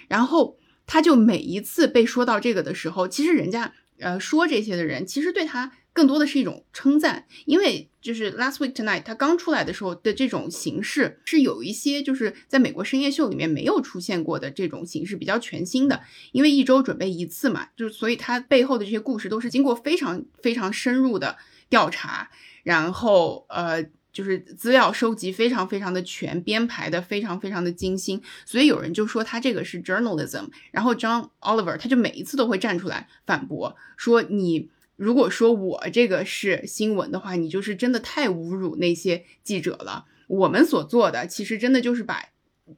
[0.08, 16.02] 然后他就每一次被说到这个的时候，其实人家呃说这些的人，其实对他更多的是一种称赞，因为就是 Last Week Tonight 它刚出来的时候的这种形式是有一些就是在美国深夜秀里面没有出现过的这种形式，比较全新的，
[16.32, 21.36] 因为一周准备一次嘛，就是所以它背后的这些故事都是经过非常非常深入的
[21.68, 22.28] 调查，
[22.64, 23.86] 然后呃。
[24.12, 40.04] 就是资料收集非常非常的全，编排的非常非常的精心，所以有人就说他这个是 journalism，然后 John Oliver 他就每一次都会站出来反驳，说你如果说我这个是新闻的话，你就是真的太侮辱那些记者了。
[40.26, 42.26] 我们所做的其实真的就是把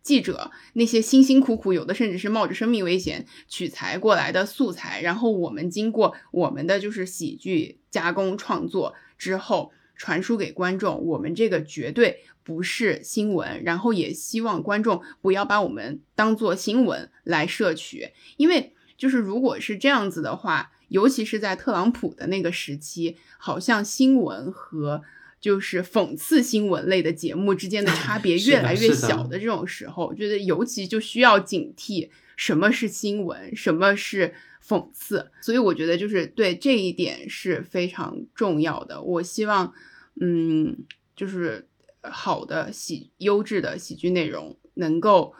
[0.03, 9.73] 记者那些辛辛苦苦，有的甚至是冒着生命危险取材过来的素材，然后我们经过我们的就是喜剧加工创作之后。
[9.97, 25.03] 传输给观众，我们这个绝对不是新闻，然后也希望观众不要把我们当做新闻来摄取，因为就是如果是这样子的话，尤其是在特朗普的那个时期，好像新闻和
[25.41, 34.35] 就是讽刺新闻类的节目之间的差别 越来越小的这种时候，我觉得尤其就需要警惕什么是新闻，什么是。
[34.67, 39.03] 讽刺，所以我觉得就是对这一点是非常重要的。
[39.03, 39.75] 我希望，
[40.19, 40.79] 嗯，
[41.15, 41.69] 就是
[42.01, 45.35] 好的喜优质的喜剧内容能够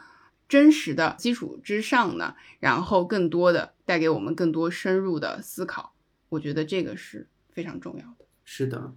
[0.47, 5.95] 真实的基础之上呢，然后更多的带给我们更多深入的思考。
[6.29, 8.25] 我觉得这个是非常重要的。
[8.43, 8.93] 是的，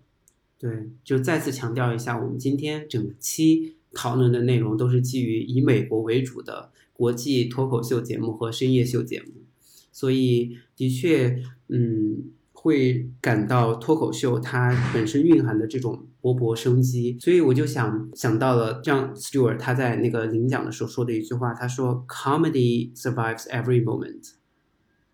[0.59, 9.48] 对，就再次强调一下，我们今天整期讨论的内容都是基于以美国为主的国际脱口秀节目和深夜秀节目。
[9.98, 17.18] 所以，的确，嗯，会感到脱口秀它本身蕴含的这种勃勃生机。
[17.20, 24.32] 所以我就想想到了，像 Stewart 他在那个领奖的时候说的一句话，他说：“Comedy survives every moment。”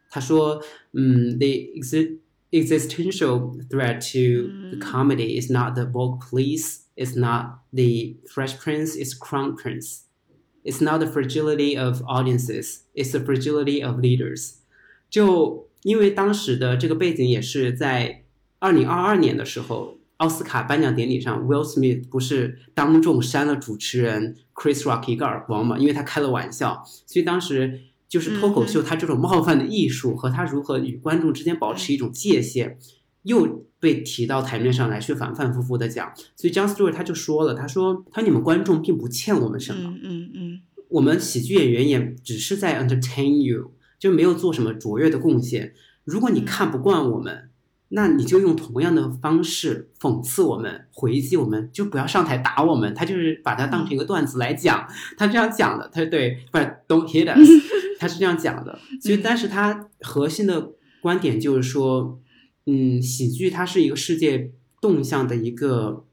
[0.10, 0.64] 他说：“
[0.94, 2.20] 嗯，the exi
[2.52, 8.96] existential threat to the comedy is not the Vogue Police, it's not the Fresh Prince,
[8.96, 10.06] it's Crown Prince.”
[10.66, 14.58] It's not the fragility of audiences, it's the fragility of leaders.
[15.11, 18.25] 就因为当时的这个背景也是在
[18.59, 25.77] 二零二二年的时候，奥斯卡颁奖典礼上，Will Smith 不是当众扇了主持人 Chris Rock 一个耳光嘛？
[25.77, 32.79] 因为他开了玩笑，所以当时就是脱口秀他这种冒犯的艺术和他如何与观众之间保持一种界限，
[33.25, 36.13] 又被提到台面上来，去反反复复的讲。
[36.37, 43.73] 所以 John Stewart 他就说了，他说他说你们观众并不欠我们什么，嗯嗯，我们喜剧演员也只是在 entertain you，
[44.05, 45.73] 就没有做什么卓越的贡献。
[46.05, 47.49] 如果你看不惯我们，
[47.89, 52.95] 那你就用同样的方式讽刺我们、回击我们，就不要上台打我们。
[52.95, 54.87] 他就是把它当成一个段子来讲，
[55.17, 55.89] 他这样讲的。
[55.91, 57.49] 他对，不是 Don't hit us，
[57.99, 58.79] 他是这样讲的。
[59.01, 62.21] 所以，但是他核心的观点就是说，
[62.67, 64.53] 嗯，喜剧它是一个世界
[64.83, 66.05] 动向的一个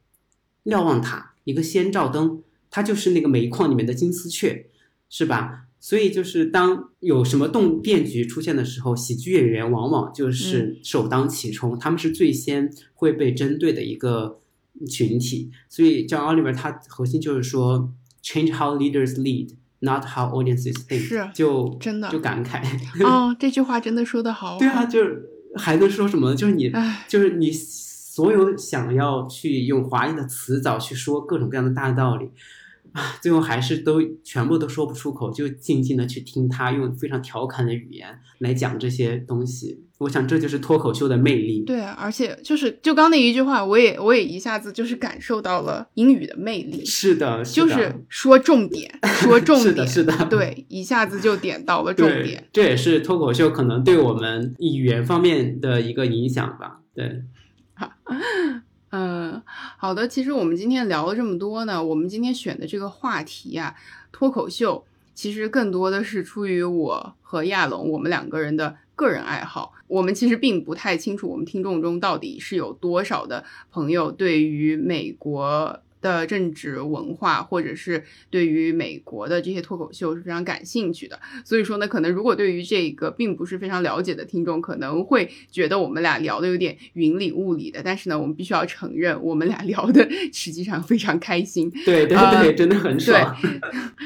[0.63, 4.67] 瞭望塔，一个先照灯，它就是那个煤矿里面的金丝雀，
[5.09, 5.65] 是吧？
[5.83, 14.39] 所以就是当有什么动变局出现的时候，喜剧演员往往就是首当其冲，他们是最先会被针对的一个
[14.87, 15.49] 群体。
[15.67, 17.91] 所以叫 Oliver，他核心就是说
[18.23, 20.99] ，change how leaders lead，not how audiences think。
[20.99, 22.61] 是就真的就感慨。
[23.03, 24.57] 哦，这句话真的说的好。
[24.61, 26.35] 对啊，就是还能说什么？
[26.35, 26.71] 就是你，
[27.07, 32.29] 就是你所有想要去用华丽的词藻去说各种各样的大道理。
[32.93, 39.85] 啊，最后还是都全部都说不出口，就静静的去听他用非常调侃的语言来讲这些东西。
[39.99, 41.63] 我想这就是脱口秀的魅力。
[41.63, 46.83] 对，而且就是就刚那一句话，我也我也一下子就是感受到了英语的魅力。
[46.83, 52.47] 是的，就是说重点，说 重点，是的，是的，对，一下子就点到了重点。
[52.51, 56.81] 这也是脱口秀可能对我们语言方面的一个影响吧。
[56.95, 57.21] 对，
[57.75, 57.91] 好。
[58.91, 59.41] 嗯，
[59.77, 60.07] 好的。
[60.07, 63.75] 其实我们今天聊了这么多呢，我们今天选的这个话题啊，
[64.11, 64.85] 脱口秀，
[65.15, 69.73] 其实更多的是出于我和亚龙我们两个人的个人爱好。
[69.87, 75.79] 我们其实并不太清楚，我们听众中到底是有多少的朋友对于美国。
[76.01, 81.19] 的政治文化，或者是对于美国的这些脱口秀是非常感兴趣的。
[81.45, 87.81] 所以说呢，可能如果对于这个并不是非常了解的听众，可能会觉得我们俩聊的有点云里雾里的。
[87.83, 91.69] 但是呢，我们必须要承认，我们俩聊的 实际上非常开心。
[91.85, 93.37] 对对对，真的很爽。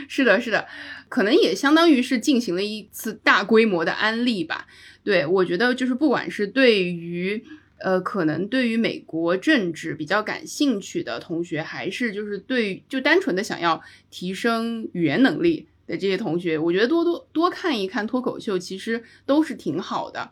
[0.07, 0.67] 是的，是的，
[1.07, 4.67] 可能也相当于是进行了一次大规模的安利吧。
[5.03, 7.43] 对我觉得，就是不管是对于。
[7.79, 20.31] 呃，可能对于美国政治比较感兴趣的同学，还是就是对就单纯的想要提升语言能力的这些同学，我觉得多多多看一看脱口秀，其实都是挺好的。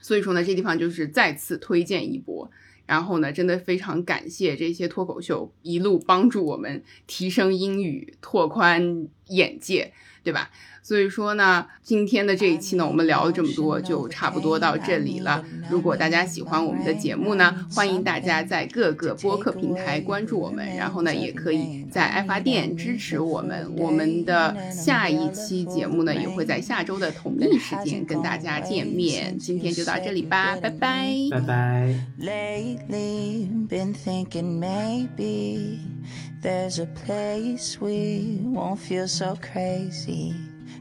[0.00, 2.50] 所以说呢，这地方就是再次推荐一波。
[2.86, 10.50] 然后呢，真的非常感谢这些脱口秀一路帮助我们提升英语、拓宽眼界，对吧？
[10.80, 15.44] 所以说呢，今天的这一期呢，我们聊了这么多，就差不多到这里了。
[15.68, 23.70] 如果大家喜欢我们的节目呢，欢迎大家在各个播客平台关注我们，然后呢，也可以在爱发电支持我们。
[23.76, 29.36] 我们的下一期节目呢，也会在下周的同一时间跟大家见面。
[29.36, 31.94] 今天就到这里吧，拜拜，拜拜。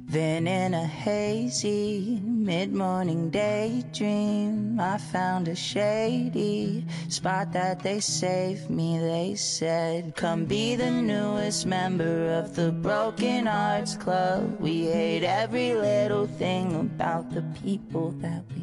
[0.10, 9.00] Then in a hazy mid-morning daydream I found a shady spot that they saved me.
[9.00, 14.62] They said come be the newest member of the Broken Arts Club.
[14.62, 18.62] We hate every little thing about the people that we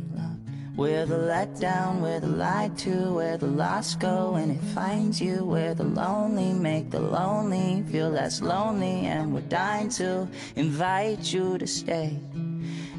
[0.76, 5.20] where the let down, where the lied to, where the lost go and it finds
[5.20, 5.44] you.
[5.44, 9.06] Where the lonely make the lonely feel less lonely.
[9.06, 12.18] And we're dying to invite you to stay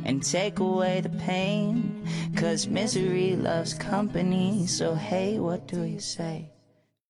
[0.05, 2.07] and take away the pain.
[2.35, 4.67] Cause misery loves company.
[4.67, 6.54] So hey, what do you say?